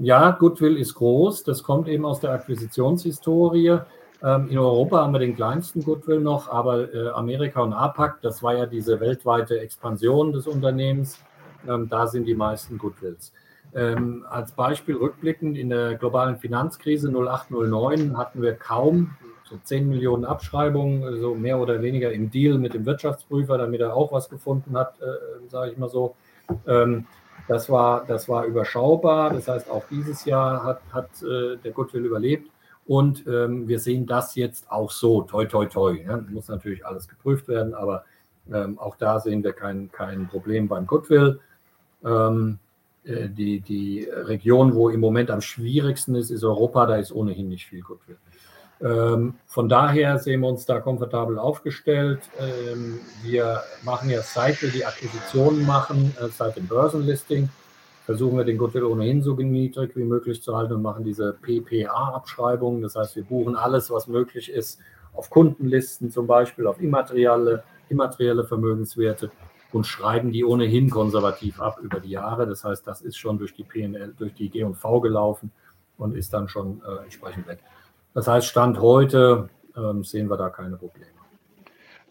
[0.00, 1.44] ja, Goodwill ist groß.
[1.44, 3.78] Das kommt eben aus der Akquisitionshistorie.
[4.22, 8.42] Ähm, in Europa haben wir den kleinsten Goodwill noch, aber äh, Amerika und APAC, das
[8.42, 11.18] war ja diese weltweite Expansion des Unternehmens.
[11.68, 13.32] Ähm, da sind die meisten Goodwills.
[13.74, 19.12] Ähm, als Beispiel rückblickend in der globalen Finanzkrise 0809 hatten wir kaum
[19.52, 23.94] so 10 Millionen Abschreibungen, so mehr oder weniger im Deal mit dem Wirtschaftsprüfer, damit er
[23.94, 26.14] auch was gefunden hat, äh, sage ich mal so.
[26.66, 27.06] Ähm,
[27.48, 29.32] das, war, das war überschaubar.
[29.34, 32.50] Das heißt, auch dieses Jahr hat, hat äh, der Goodwill überlebt.
[32.86, 35.92] Und ähm, wir sehen das jetzt auch so, toi, toi, toi.
[35.92, 36.16] Ja.
[36.16, 38.04] Muss natürlich alles geprüft werden, aber
[38.52, 41.40] ähm, auch da sehen wir kein, kein Problem beim Goodwill.
[42.04, 42.58] Ähm,
[43.04, 46.86] äh, die, die Region, wo im Moment am schwierigsten ist, ist Europa.
[46.86, 48.16] Da ist ohnehin nicht viel Goodwill.
[48.82, 52.20] Ähm, von daher sehen wir uns da komfortabel aufgestellt.
[52.38, 57.48] Ähm, wir machen ja seit wir die Akquisitionen machen, äh, seit dem Börsenlisting,
[58.04, 62.82] versuchen wir den Goodwill ohnehin so niedrig wie möglich zu halten und machen diese PPA-Abschreibungen.
[62.82, 64.80] Das heißt, wir buchen alles, was möglich ist,
[65.14, 69.30] auf Kundenlisten zum Beispiel, auf immaterielle, immaterielle Vermögenswerte
[69.72, 72.46] und schreiben die ohnehin konservativ ab über die Jahre.
[72.46, 75.52] Das heißt, das ist schon durch die PNL, durch die G&V gelaufen
[75.98, 77.60] und ist dann schon äh, entsprechend weg.
[78.14, 81.08] Das heißt, Stand heute ähm, sehen wir da keine Probleme.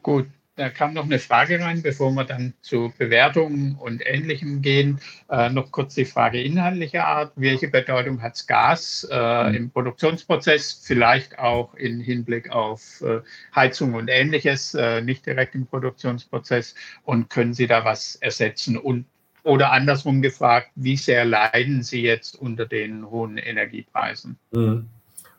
[0.01, 4.99] Gut, da kam noch eine Frage rein, bevor wir dann zu Bewertungen und Ähnlichem gehen.
[5.29, 7.31] Äh, noch kurz die Frage inhaltlicher Art.
[7.35, 9.55] Welche Bedeutung hat Gas äh, mhm.
[9.55, 13.21] im Produktionsprozess, vielleicht auch im Hinblick auf äh,
[13.55, 16.75] Heizung und Ähnliches, äh, nicht direkt im Produktionsprozess?
[17.03, 18.77] Und können Sie da was ersetzen?
[18.77, 19.05] Und,
[19.43, 24.37] oder andersrum gefragt, wie sehr leiden Sie jetzt unter den hohen Energiepreisen?
[24.51, 24.89] Mhm.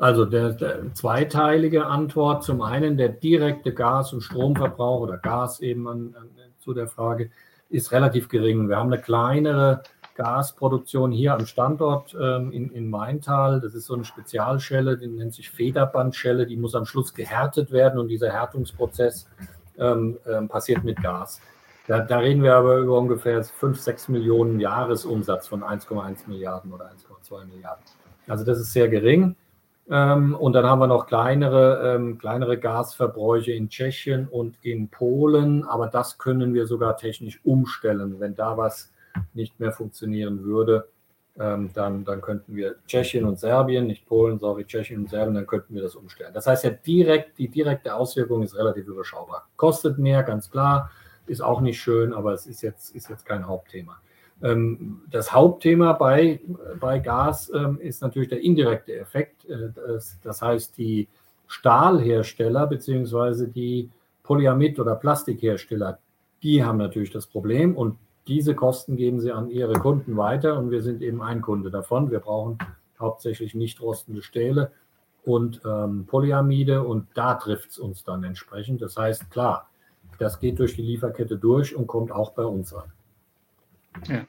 [0.02, 2.42] Also der, der, zweiteilige Antwort.
[2.42, 6.28] Zum einen der direkte Gas- und Stromverbrauch oder Gas eben an, an,
[6.58, 7.30] zu der Frage
[7.70, 8.68] ist relativ gering.
[8.68, 9.84] Wir haben eine kleinere
[10.16, 13.60] Gasproduktion hier am Standort ähm, in, in Maintal.
[13.60, 16.48] Das ist so eine Spezialschelle, die nennt sich Federbandschelle.
[16.48, 19.28] Die muss am Schluss gehärtet werden und dieser Härtungsprozess
[19.78, 21.40] ähm, ähm, passiert mit Gas.
[21.86, 26.86] Da, da, reden wir aber über ungefähr 5, 6 Millionen Jahresumsatz von 1,1 Milliarden oder
[26.86, 27.84] 1,2 Milliarden.
[28.26, 29.36] Also das ist sehr gering.
[29.90, 35.64] Ähm, und dann haben wir noch kleinere, ähm, kleinere Gasverbräuche in Tschechien und in Polen.
[35.64, 38.20] Aber das können wir sogar technisch umstellen.
[38.20, 38.92] Wenn da was
[39.34, 40.88] nicht mehr funktionieren würde,
[41.38, 45.46] ähm, dann, dann könnten wir Tschechien und Serbien, nicht Polen, sorry, Tschechien und Serbien, dann
[45.46, 46.32] könnten wir das umstellen.
[46.34, 49.48] Das heißt ja direkt, die direkte Auswirkung ist relativ überschaubar.
[49.56, 50.90] Kostet mehr, ganz klar,
[51.26, 53.98] ist auch nicht schön, aber es ist jetzt, ist jetzt kein Hauptthema.
[54.42, 56.40] Ähm, das Hauptthema bei,
[56.80, 59.44] bei Gas ähm, ist natürlich der indirekte Effekt.
[59.46, 59.70] Äh,
[60.22, 61.08] das, heißt, die
[61.46, 63.46] Stahlhersteller bzw.
[63.46, 63.90] die
[64.24, 65.98] Polyamid- oder Plastikhersteller,
[66.42, 70.70] die haben natürlich das Problem und diese Kosten geben sie an ihre Kunden weiter und
[70.70, 72.10] wir sind eben ein Kunde davon.
[72.10, 72.58] Wir brauchen
[72.98, 74.70] hauptsächlich nicht rostende Stähle
[75.24, 78.80] und ähm, Polyamide und da trifft es uns dann entsprechend.
[78.82, 79.68] Das heißt, klar,
[80.18, 82.92] das geht durch die Lieferkette durch und kommt auch bei uns an.
[84.06, 84.24] Ja.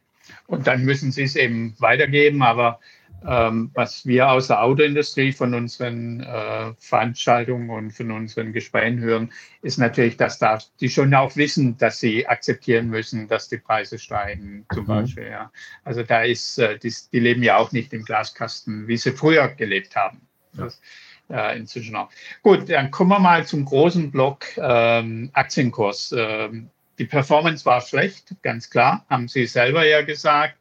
[0.47, 2.79] Und dann müssen sie es eben weitergeben, aber
[3.25, 9.31] ähm, was wir aus der Autoindustrie von unseren äh, Veranstaltungen und von unseren Gesprächen hören,
[9.61, 13.97] ist natürlich, dass da die schon auch wissen, dass sie akzeptieren müssen, dass die Preise
[13.97, 14.87] steigen, zum mhm.
[14.87, 15.27] Beispiel.
[15.27, 15.51] Ja.
[15.85, 19.47] Also da ist, äh, die, die, leben ja auch nicht im Glaskasten, wie sie früher
[19.47, 20.21] gelebt haben.
[20.53, 20.81] Das,
[21.29, 22.09] äh, inzwischen auch.
[22.41, 26.13] Gut, dann kommen wir mal zum großen Block ähm, Aktienkurs.
[26.15, 26.69] Ähm,
[27.03, 30.55] die Performance war schlecht, ganz klar, haben Sie selber ja gesagt.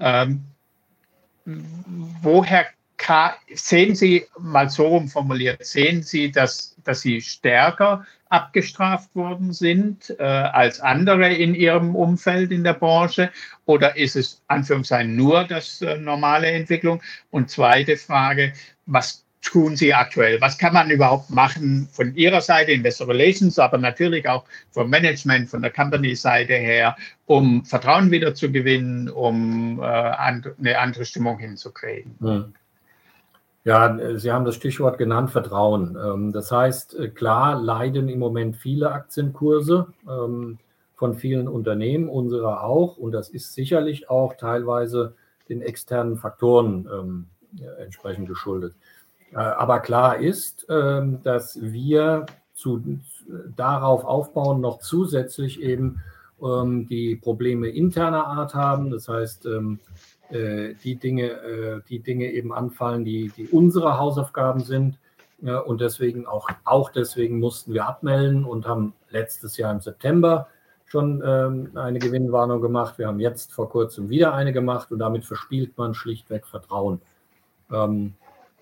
[0.00, 0.44] Ähm,
[1.44, 2.66] woher
[3.54, 10.12] sehen Sie, mal so rum formuliert, sehen Sie, dass, dass Sie stärker abgestraft worden sind
[10.18, 13.30] äh, als andere in Ihrem Umfeld in der Branche?
[13.64, 17.00] Oder ist es Anführungszeichen nur das äh, normale Entwicklung?
[17.30, 18.54] Und zweite Frage,
[18.86, 20.40] was tun Sie aktuell?
[20.40, 25.48] Was kann man überhaupt machen von Ihrer Seite, Investor Relations, aber natürlich auch vom Management,
[25.48, 32.16] von der Company-Seite her, um Vertrauen wieder zu gewinnen, um äh, eine andere Stimmung hinzukriegen?
[32.20, 32.54] Hm.
[33.64, 35.96] Ja, Sie haben das Stichwort genannt, Vertrauen.
[35.96, 40.58] Ähm, das heißt, äh, klar leiden im Moment viele Aktienkurse ähm,
[40.94, 42.96] von vielen Unternehmen, unserer auch.
[42.96, 45.14] Und das ist sicherlich auch teilweise
[45.48, 47.26] den externen Faktoren ähm,
[47.78, 48.74] entsprechend geschuldet.
[49.36, 52.24] Äh, aber klar ist, ähm, dass wir
[52.54, 52.82] zu,
[53.54, 56.00] darauf aufbauen, noch zusätzlich eben
[56.42, 58.90] ähm, die Probleme interner Art haben.
[58.90, 59.78] Das heißt, ähm,
[60.30, 64.98] äh, die Dinge, äh, die Dinge eben anfallen, die, die unsere Hausaufgaben sind.
[65.66, 70.48] Und deswegen auch, auch deswegen mussten wir abmelden und haben letztes Jahr im September
[70.86, 72.96] schon eine Gewinnwarnung gemacht.
[72.96, 77.02] Wir haben jetzt vor kurzem wieder eine gemacht und damit verspielt man schlichtweg Vertrauen.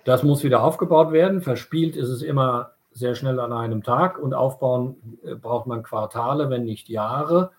[0.05, 1.41] Das muss wieder aufgebaut werden.
[1.41, 6.51] Verspielt ist es immer sehr schnell an einem Tag und aufbauen äh, braucht man Quartale,
[6.51, 7.51] wenn nicht Jahre.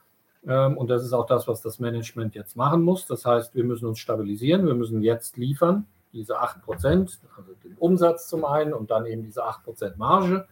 [0.48, 3.06] Ähm, und das ist auch das, was das Management jetzt machen muss.
[3.08, 7.76] Das heißt, wir müssen uns stabilisieren, wir müssen jetzt liefern, diese 8 Prozent, also den
[7.78, 10.48] Umsatz zum einen und dann eben diese 8 Prozent Marge.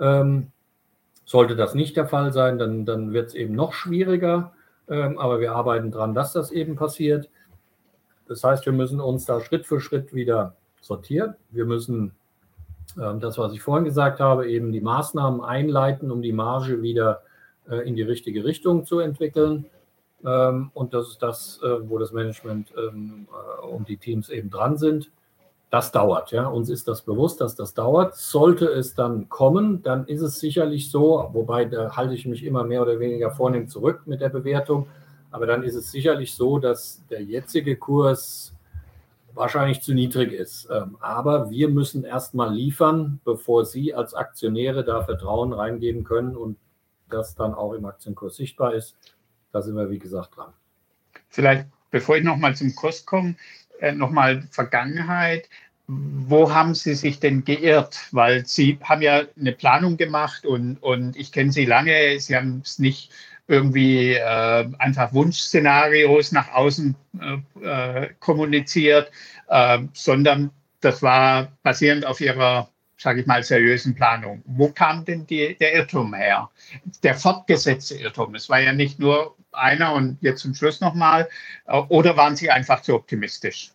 [0.00, 0.52] Ähm,
[1.24, 4.52] sollte das nicht der Fall sein, dann, dann wird es eben noch schwieriger.
[4.88, 7.28] Ähm, aber wir arbeiten daran, dass das eben passiert.
[8.26, 11.34] Das heißt, wir müssen uns da Schritt für Schritt wieder sortiert.
[11.50, 12.12] Wir müssen
[12.96, 17.22] äh, das, was ich vorhin gesagt habe, eben die Maßnahmen einleiten, um die Marge wieder
[17.68, 19.66] äh, in die richtige Richtung zu entwickeln.
[20.24, 24.50] Ähm, und das ist das, äh, wo das Management ähm, äh, und die Teams eben
[24.50, 25.10] dran sind.
[25.70, 26.46] Das dauert, ja.
[26.46, 28.16] Uns ist das bewusst, dass das dauert.
[28.16, 32.64] Sollte es dann kommen, dann ist es sicherlich so, wobei da halte ich mich immer
[32.64, 34.88] mehr oder weniger vornehm zurück mit der Bewertung.
[35.30, 38.54] Aber dann ist es sicherlich so, dass der jetzige Kurs
[39.38, 40.68] wahrscheinlich zu niedrig ist.
[40.70, 46.56] Ähm, aber wir müssen erstmal liefern, bevor Sie als Aktionäre da Vertrauen reingeben können und
[47.08, 48.96] das dann auch im Aktienkurs sichtbar ist.
[49.52, 50.52] Da sind wir, wie gesagt, dran.
[51.28, 53.36] Vielleicht, bevor ich nochmal zum Kurs komme,
[53.80, 55.48] äh, nochmal Vergangenheit.
[55.86, 58.08] Wo haben Sie sich denn geirrt?
[58.12, 62.20] Weil Sie haben ja eine Planung gemacht und, und ich kenne Sie lange.
[62.20, 63.10] Sie haben es nicht
[63.48, 69.10] irgendwie äh, einfach Wunschszenarios nach außen äh, äh, kommuniziert,
[69.48, 72.68] äh, sondern das war basierend auf ihrer,
[72.98, 74.42] sage ich mal, seriösen Planung.
[74.44, 76.50] Wo kam denn die, der Irrtum her?
[77.02, 78.34] Der fortgesetzte Irrtum.
[78.34, 81.28] Es war ja nicht nur einer und jetzt zum Schluss nochmal.
[81.66, 83.72] Äh, oder waren Sie einfach zu optimistisch?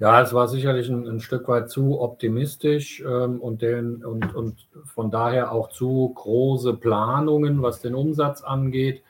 [0.00, 4.66] Ja, es war sicherlich ein, ein Stück weit zu optimistisch ähm, und, den, und, und
[4.86, 9.02] von daher auch zu große Planungen, was den Umsatz angeht,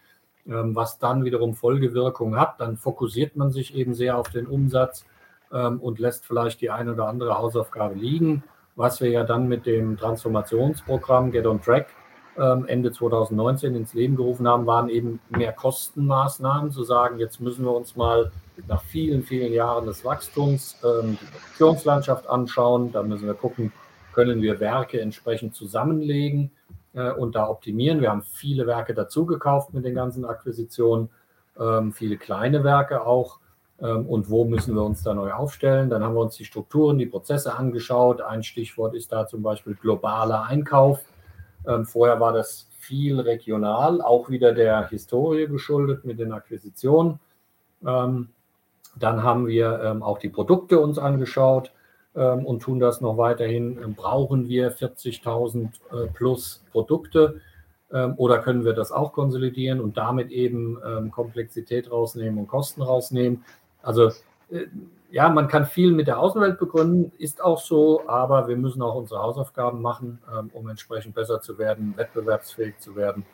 [0.48, 2.60] ähm, was dann wiederum Folgewirkung hat.
[2.60, 5.06] Dann fokussiert man sich eben sehr auf den Umsatz
[5.52, 8.42] ähm, und lässt vielleicht die eine oder andere Hausaufgabe liegen,
[8.74, 11.94] was wir ja dann mit dem Transformationsprogramm Get on Track
[12.36, 17.64] ähm, Ende 2019 ins Leben gerufen haben, waren eben mehr Kostenmaßnahmen, zu sagen, jetzt müssen
[17.64, 18.32] wir uns mal
[18.68, 22.92] nach vielen, vielen Jahren des Wachstums ähm, die Produktionslandschaft anschauen.
[22.92, 23.72] Da müssen wir gucken,
[24.12, 26.50] können wir Werke entsprechend zusammenlegen
[26.94, 28.00] äh, und da optimieren.
[28.00, 31.10] Wir haben viele Werke dazugekauft mit den ganzen Akquisitionen,
[31.58, 33.38] ähm, viele kleine Werke auch.
[33.80, 35.90] Ähm, und wo müssen wir uns da neu aufstellen?
[35.90, 38.20] Dann haben wir uns die Strukturen, die Prozesse angeschaut.
[38.20, 41.00] Ein Stichwort ist da zum Beispiel globaler Einkauf.
[41.84, 47.20] Vorher war das viel regional, auch wieder der Historie geschuldet mit den Akquisitionen.
[48.96, 51.72] Dann haben wir ähm, auch die Produkte uns angeschaut
[52.14, 53.78] ähm, und tun das noch weiterhin.
[53.82, 57.40] Ähm, brauchen wir 40.000 äh, plus Produkte
[57.92, 62.82] ähm, oder können wir das auch konsolidieren und damit eben ähm, Komplexität rausnehmen und Kosten
[62.82, 63.44] rausnehmen?
[63.82, 64.08] Also
[64.50, 64.66] äh,
[65.12, 68.94] ja, man kann viel mit der Außenwelt begründen, ist auch so, aber wir müssen auch
[68.94, 73.24] unsere Hausaufgaben machen, ähm, um entsprechend besser zu werden, wettbewerbsfähig zu werden.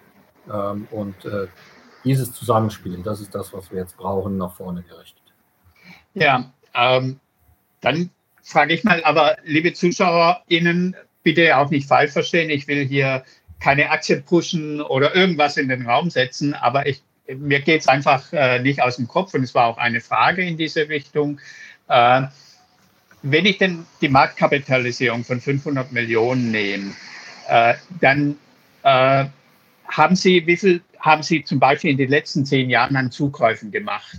[0.92, 1.48] Und äh,
[2.04, 5.25] dieses Zusammenspiel, das ist das, was wir jetzt brauchen, nach vorne gerichtet.
[6.16, 7.20] Ja, ähm,
[7.82, 8.10] dann
[8.42, 12.48] frage ich mal, aber liebe ZuschauerInnen, bitte auch nicht falsch verstehen.
[12.48, 13.22] Ich will hier
[13.60, 18.32] keine Aktien pushen oder irgendwas in den Raum setzen, aber ich, mir geht es einfach
[18.32, 21.38] äh, nicht aus dem Kopf und es war auch eine Frage in diese Richtung.
[21.88, 22.22] Äh,
[23.22, 26.92] wenn ich denn die Marktkapitalisierung von 500 Millionen nehme,
[27.48, 28.36] äh, dann
[28.84, 29.26] äh,
[29.88, 33.70] haben Sie, wie viel haben Sie zum Beispiel in den letzten zehn Jahren an Zukäufen
[33.70, 34.18] gemacht?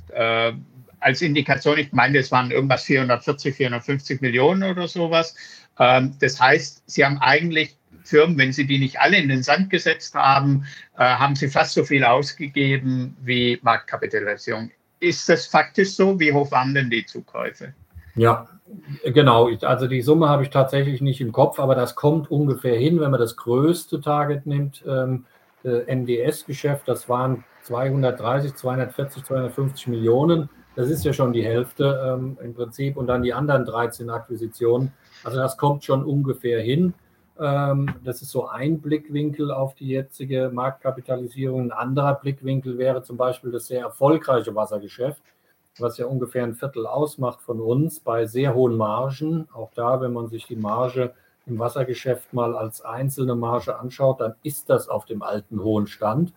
[1.00, 5.36] Äh, als Indikation, ich meine, es waren irgendwas 440, 450 Millionen oder sowas.
[5.80, 9.70] Ähm, das heißt, Sie haben eigentlich Firmen, wenn Sie die nicht alle in den Sand
[9.70, 10.66] gesetzt haben,
[10.98, 14.72] äh, haben Sie fast so viel ausgegeben wie Marktkapitalisierung.
[15.00, 16.20] Ist das faktisch so?
[16.20, 17.74] Wie hoch waren denn die Zukäufe?
[18.16, 18.48] Ja,
[19.04, 19.50] genau.
[19.62, 23.12] Also die Summe habe ich tatsächlich nicht im Kopf, aber das kommt ungefähr hin, wenn
[23.12, 25.26] man das größte Target nimmt, ähm,
[25.64, 30.50] NDS-Geschäft, das waren 230, 240, 250 Millionen.
[30.78, 34.94] Das ist ja schon die Hälfte ähm, im Prinzip und dann die anderen 13 Akquisitionen.
[35.24, 36.94] Also das kommt schon ungefähr hin.
[37.40, 41.62] Ähm, das ist so ein Blickwinkel auf die jetzige Marktkapitalisierung.
[41.62, 45.24] Ein anderer Blickwinkel wäre zum Beispiel das sehr erfolgreiche Wassergeschäft,
[45.80, 49.48] was ja ungefähr ein Viertel ausmacht von uns bei sehr hohen Margen.
[49.56, 51.16] Auch da, wenn man sich die Marge
[51.48, 56.34] im Wassergeschäft mal als einzelne Marge anschaut, dann ist das auf dem alten hohen Stand.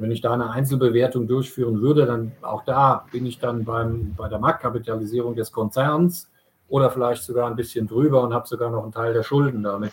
[0.00, 4.28] Wenn ich da eine Einzelbewertung durchführen würde, dann auch da bin ich dann beim, bei
[4.28, 6.30] der Marktkapitalisierung des Konzerns
[6.68, 9.92] oder vielleicht sogar ein bisschen drüber und habe sogar noch einen Teil der Schulden damit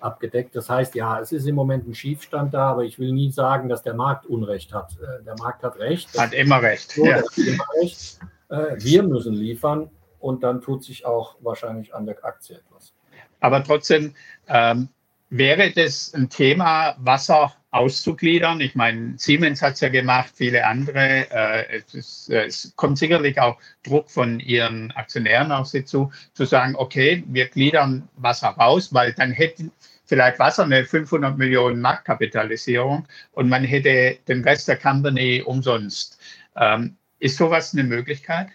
[0.00, 0.54] abgedeckt.
[0.54, 3.68] Das heißt, ja, es ist im Moment ein Schiefstand da, aber ich will nie sagen,
[3.68, 4.92] dass der Markt Unrecht hat.
[5.00, 6.18] Äh, der Markt hat Recht.
[6.18, 6.92] Hat immer recht.
[6.92, 7.22] So, ja.
[7.36, 8.18] immer recht.
[8.48, 9.90] Äh, wir müssen liefern
[10.20, 12.92] und dann tut sich auch wahrscheinlich an der Aktie etwas.
[13.40, 14.14] Aber trotzdem
[14.48, 14.88] ähm,
[15.30, 18.60] wäre das ein Thema, Wasser auszugliedern.
[18.60, 21.30] Ich meine, Siemens hat es ja gemacht, viele andere.
[21.30, 26.10] Äh, es, ist, äh, es, kommt sicherlich auch Druck von ihren Aktionären auf sie zu,
[26.32, 29.70] zu sagen, okay, wir gliedern Wasser raus, weil dann hätten
[30.06, 36.18] vielleicht Wasser eine 500 Millionen Marktkapitalisierung und man hätte den Rest der Company umsonst.
[36.56, 38.48] Ähm, ist sowas eine Möglichkeit?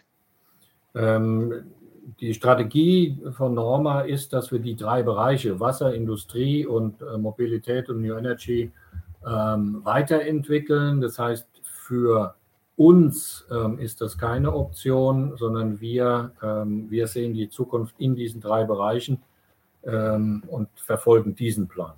[0.95, 1.71] Ähm,
[2.19, 7.89] die Strategie von Norma ist, dass wir die drei Bereiche Wasser, Industrie und äh, Mobilität
[7.89, 8.71] und New Energy
[9.27, 11.01] ähm, weiterentwickeln.
[11.01, 12.35] Das heißt, für
[12.75, 18.41] uns ähm, ist das keine Option, sondern wir, ähm, wir sehen die Zukunft in diesen
[18.41, 19.21] drei Bereichen
[19.85, 21.93] ähm, und verfolgen diesen Plan.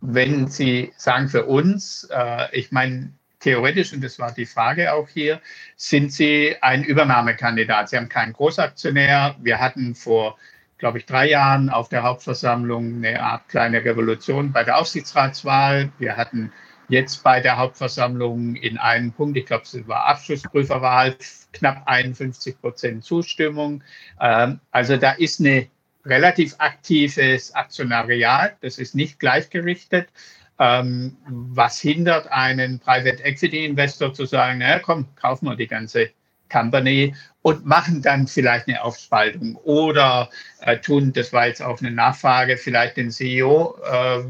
[0.00, 5.08] Wenn Sie sagen für uns, äh, ich meine, theoretisch, und das war die Frage auch
[5.08, 5.40] hier,
[5.76, 7.88] sind Sie ein Übernahmekandidat?
[7.88, 9.36] Sie haben keinen Großaktionär.
[9.40, 10.36] Wir hatten vor
[10.84, 15.90] glaube ich, drei Jahren auf der Hauptversammlung eine Art kleine Revolution bei der Aufsichtsratswahl.
[15.98, 16.52] Wir hatten
[16.90, 21.16] jetzt bei der Hauptversammlung in einem Punkt, ich glaube, es war Abschlussprüferwahl,
[21.54, 23.82] knapp 51 Prozent Zustimmung.
[24.20, 25.68] Ähm, also da ist eine
[26.04, 30.10] relativ aktives Aktionariat, das ist nicht gleichgerichtet.
[30.58, 36.10] Ähm, was hindert einen Private Equity Investor zu sagen, na komm, kaufen wir die ganze
[36.54, 40.30] Company und machen dann vielleicht eine Aufspaltung oder
[40.60, 44.22] äh, tun, das war jetzt auch eine Nachfrage, vielleicht den CEO äh,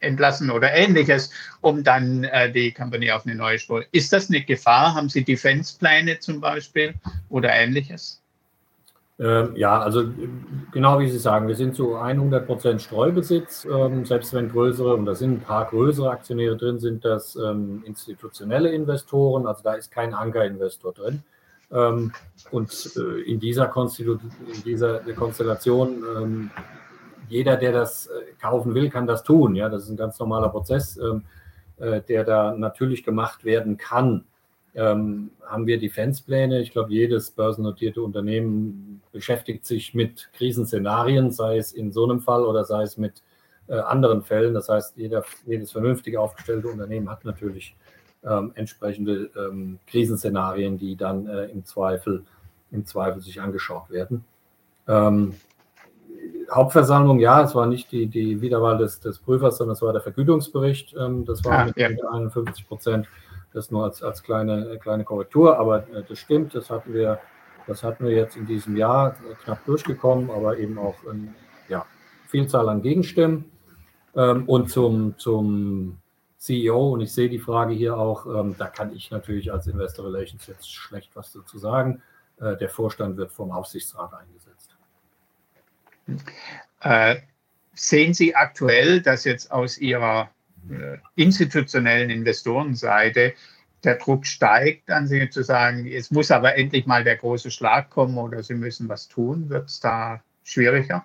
[0.00, 3.84] entlassen oder ähnliches, um dann äh, die Company auf eine neue Spur.
[3.92, 4.94] Ist das eine Gefahr?
[4.94, 6.94] Haben Sie Defense-Pläne zum Beispiel
[7.28, 8.22] oder ähnliches?
[9.18, 10.04] Ähm, ja, also
[10.72, 15.06] genau wie Sie sagen, wir sind zu 100 Prozent Streubesitz, ähm, selbst wenn größere, und
[15.06, 19.90] da sind ein paar größere Aktionäre drin, sind das ähm, institutionelle Investoren, also da ist
[19.90, 21.22] kein Ankerinvestor drin.
[21.72, 22.12] Ähm,
[22.50, 24.18] und äh, in dieser, Konstitu
[24.54, 26.50] in dieser Konstellation ähm,
[27.28, 29.54] jeder, der das äh, kaufen will, kann das tun.
[29.56, 31.24] Ja, das ist ein ganz normaler Prozess, ähm,
[31.78, 34.24] äh, der da natürlich gemacht werden kann.
[34.74, 36.60] Ähm, haben wir Defense-Pläne?
[36.60, 42.44] Ich glaube, jedes börsennotierte Unternehmen beschäftigt sich mit Krisenszenarien, sei es in so einem Fall
[42.44, 43.22] oder sei es mit
[43.68, 44.54] äh, anderen Fällen.
[44.54, 47.74] Das heißt, jeder, jedes vernünftig aufgestellte Unternehmen hat natürlich
[48.26, 52.24] ähm, entsprechende ähm, Krisenszenarien, die dann äh, im Zweifel
[52.72, 54.24] im Zweifel sich angeschaut werden.
[54.88, 55.34] Ähm,
[56.50, 60.02] Hauptversammlung, ja, es war nicht die, die Wiederwahl des, des Prüfers, sondern es war der
[60.02, 60.94] Vergütungsbericht.
[60.98, 61.88] Ähm, das war ah, mit ja.
[61.88, 63.08] 51 Prozent.
[63.52, 67.18] Das nur als, als kleine, kleine Korrektur, aber äh, das stimmt, das hatten wir,
[67.66, 71.34] das hatten wir jetzt in diesem Jahr äh, knapp durchgekommen, aber eben auch in,
[71.68, 71.86] ja,
[72.26, 73.46] Vielzahl an Gegenstimmen.
[74.14, 75.98] Ähm, und zum, zum
[76.46, 80.06] CEO, und ich sehe die Frage hier auch, ähm, da kann ich natürlich als Investor
[80.06, 82.02] Relations jetzt schlecht was dazu sagen.
[82.38, 84.76] Äh, der Vorstand wird vom Aufsichtsrat eingesetzt.
[86.80, 87.16] Äh,
[87.74, 90.30] sehen Sie aktuell, dass jetzt aus Ihrer
[90.70, 93.34] äh, institutionellen Investorenseite
[93.82, 97.90] der Druck steigt, an Sie zu sagen, es muss aber endlich mal der große Schlag
[97.90, 99.48] kommen oder Sie müssen was tun?
[99.48, 101.04] Wird es da schwieriger?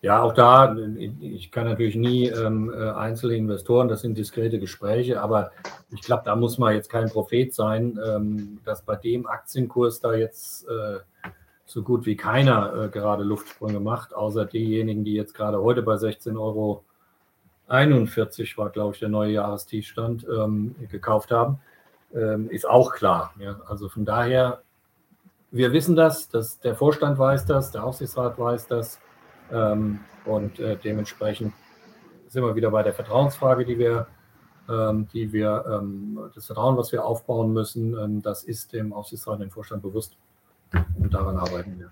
[0.00, 0.76] Ja, auch da,
[1.20, 5.50] ich kann natürlich nie ähm, äh, einzelne Investoren, das sind diskrete Gespräche, aber
[5.90, 10.14] ich glaube, da muss man jetzt kein Prophet sein, ähm, dass bei dem Aktienkurs da
[10.14, 11.00] jetzt äh,
[11.64, 15.94] so gut wie keiner äh, gerade Luftsprünge macht, außer diejenigen, die jetzt gerade heute bei
[15.94, 16.84] 16,41 Euro
[18.56, 21.58] war, glaube ich, der neue Jahrestiefstand, ähm, gekauft haben,
[22.14, 23.34] ähm, ist auch klar.
[23.40, 23.60] Ja?
[23.66, 24.62] Also von daher,
[25.50, 29.00] wir wissen das, dass der Vorstand weiß das, der Aufsichtsrat weiß das
[29.52, 31.52] ähm, und äh, dementsprechend
[32.28, 34.06] sind wir wieder bei der Vertrauensfrage, die wir,
[34.68, 39.40] ähm, die wir ähm, das Vertrauen, was wir aufbauen müssen, ähm, das ist dem Aufsichtsrat
[39.40, 40.16] dem Vorstand bewusst.
[40.98, 41.90] Und daran arbeiten wir.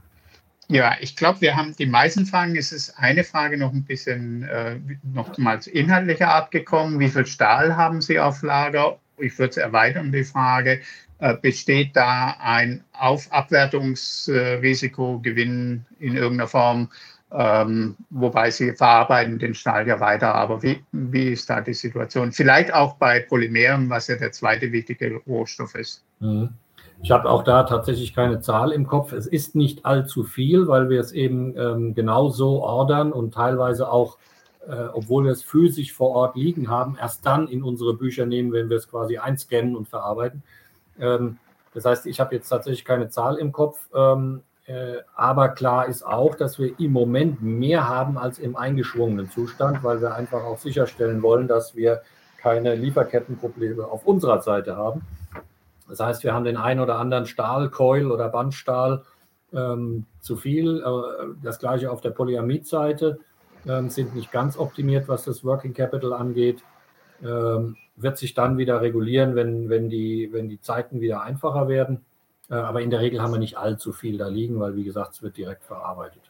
[0.68, 2.57] Ja, ich glaube, wir haben die meisten Fragen.
[2.57, 6.98] Es ist eine Frage noch ein bisschen äh, nochmals inhaltlicher Art gekommen.
[6.98, 8.98] Wie viel Stahl haben Sie auf Lager?
[9.16, 10.80] Ich würde es erweitern, die Frage.
[11.18, 16.90] Äh, besteht da ein Auf Abwertungsrisiko, Gewinn in irgendeiner Form?
[17.33, 20.35] Ähm, wobei sie verarbeiten den Stahl ja weiter.
[20.35, 22.33] Aber wie, wie ist da die Situation?
[22.33, 26.05] Vielleicht auch bei Polymeren, was ja der zweite wichtige Rohstoff ist.
[26.20, 26.51] Mhm.
[27.03, 29.12] Ich habe auch da tatsächlich keine Zahl im Kopf.
[29.12, 33.91] Es ist nicht allzu viel, weil wir es eben ähm, genau so ordern und teilweise
[33.91, 34.18] auch,
[34.66, 38.53] äh, obwohl wir es physisch vor Ort liegen haben, erst dann in unsere Bücher nehmen,
[38.53, 40.43] wenn wir es quasi einscannen und verarbeiten.
[40.99, 41.39] Ähm,
[41.74, 43.79] das heißt, ich habe jetzt tatsächlich keine Zahl im Kopf.
[43.95, 44.55] Ähm, äh,
[45.14, 50.00] aber klar ist auch, dass wir im Moment mehr haben als im eingeschwungenen Zustand, weil
[50.00, 52.02] wir einfach auch sicherstellen wollen, dass wir
[52.38, 55.02] keine Lieferkettenprobleme auf unserer Seite haben.
[55.88, 59.02] Das heißt, wir haben den einen oder anderen Stahlkeul oder Bandstahl
[59.52, 60.80] ähm, zu viel.
[60.80, 63.18] Äh, das gleiche auf der Polyamid-Seite
[63.66, 66.62] ähm, sind nicht ganz optimiert, was das Working Capital angeht.
[67.22, 72.04] Ähm, wird sich dann wieder regulieren, wenn, wenn, die, wenn die Zeiten wieder einfacher werden.
[72.51, 75.14] Äh, aber in der Regel haben wir nicht allzu viel da liegen, weil, wie gesagt,
[75.14, 76.22] es wird direkt verarbeitet.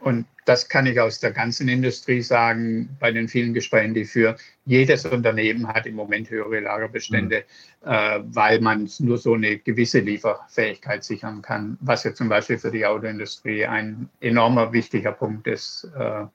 [0.00, 4.36] Und das kann ich aus der ganzen Industrie sagen, bei den vielen Gesprächen, die für
[4.66, 7.44] jedes Unternehmen hat im Moment höhere Lagerbestände,
[7.82, 7.90] mhm.
[7.90, 12.70] äh, weil man nur so eine gewisse Lieferfähigkeit sichern kann, was ja zum Beispiel für
[12.70, 16.26] die Autoindustrie ein enormer wichtiger Punkt ist, äh,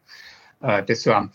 [0.62, 1.32] äh, das zu haben.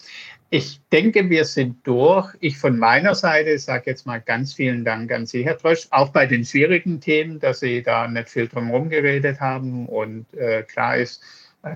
[0.48, 2.32] Ich denke, wir sind durch.
[2.38, 6.10] Ich von meiner Seite sage jetzt mal ganz vielen Dank an Sie, Herr Trösch, auch
[6.10, 10.62] bei den schwierigen Themen, dass Sie da nicht viel drum herum geredet haben und äh,
[10.62, 11.20] klar ist,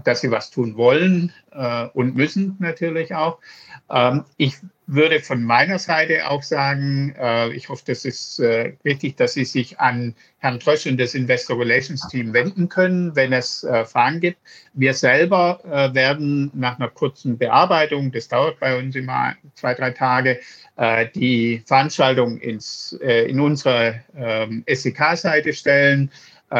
[0.05, 3.39] dass Sie was tun wollen äh, und müssen natürlich auch.
[3.91, 4.57] Ähm, ich
[4.87, 9.45] würde von meiner Seite auch sagen, äh, ich hoffe, das ist äh, richtig, dass Sie
[9.45, 14.20] sich an Herrn Trösch und das Investor Relations Team wenden können, wenn es äh, Fragen
[14.20, 14.39] gibt.
[14.74, 19.91] Wir selber äh, werden nach einer kurzen Bearbeitung, das dauert bei uns immer zwei, drei
[19.93, 20.41] Tage,
[20.76, 26.11] äh, die Veranstaltung ins, äh, in unsere ähm, SEK-Seite stellen.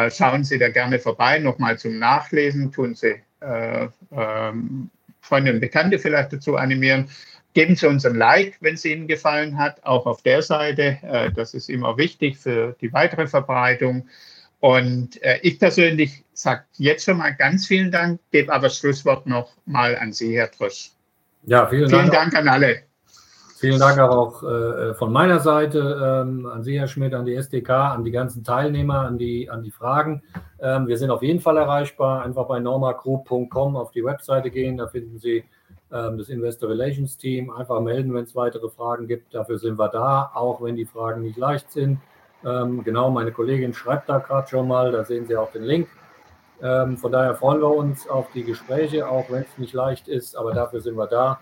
[0.09, 4.89] Schauen Sie da gerne vorbei, nochmal zum Nachlesen, tun Sie ähm,
[5.21, 7.09] Freunde und Bekannte vielleicht dazu animieren.
[7.53, 10.97] Geben Sie uns ein Like, wenn es Ihnen gefallen hat, auch auf der Seite.
[11.03, 14.07] Äh, das ist immer wichtig für die weitere Verbreitung.
[14.59, 19.27] Und äh, ich persönlich sage jetzt schon mal ganz vielen Dank, gebe aber das Schlusswort
[19.27, 20.91] noch mal an Sie, Herr Trösch.
[21.43, 22.31] Ja, vielen, vielen Dank.
[22.31, 22.83] Dank an alle.
[23.61, 27.69] Vielen Dank auch äh, von meiner Seite ähm, an Sie, Herr Schmidt, an die SDK,
[27.69, 30.23] an die ganzen Teilnehmer, an die, an die Fragen.
[30.59, 32.23] Ähm, wir sind auf jeden Fall erreichbar.
[32.23, 35.43] Einfach bei normagroup.com auf die Webseite gehen, da finden Sie
[35.91, 37.51] ähm, das Investor Relations Team.
[37.51, 39.35] Einfach melden, wenn es weitere Fragen gibt.
[39.35, 41.99] Dafür sind wir da, auch wenn die Fragen nicht leicht sind.
[42.43, 45.87] Ähm, genau, meine Kollegin schreibt da gerade schon mal, da sehen Sie auch den Link.
[46.63, 50.35] Ähm, von daher freuen wir uns auf die Gespräche, auch wenn es nicht leicht ist,
[50.35, 51.39] aber dafür sind wir da.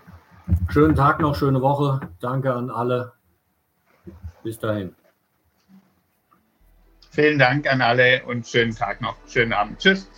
[0.70, 2.00] Schönen Tag noch, schöne Woche.
[2.20, 3.14] Danke an alle.
[4.44, 4.96] Bis dahin.
[7.12, 9.16] Vielen Dank an alle und schönen Tag noch.
[9.28, 9.80] Schönen Abend.
[9.80, 10.10] Tschüss.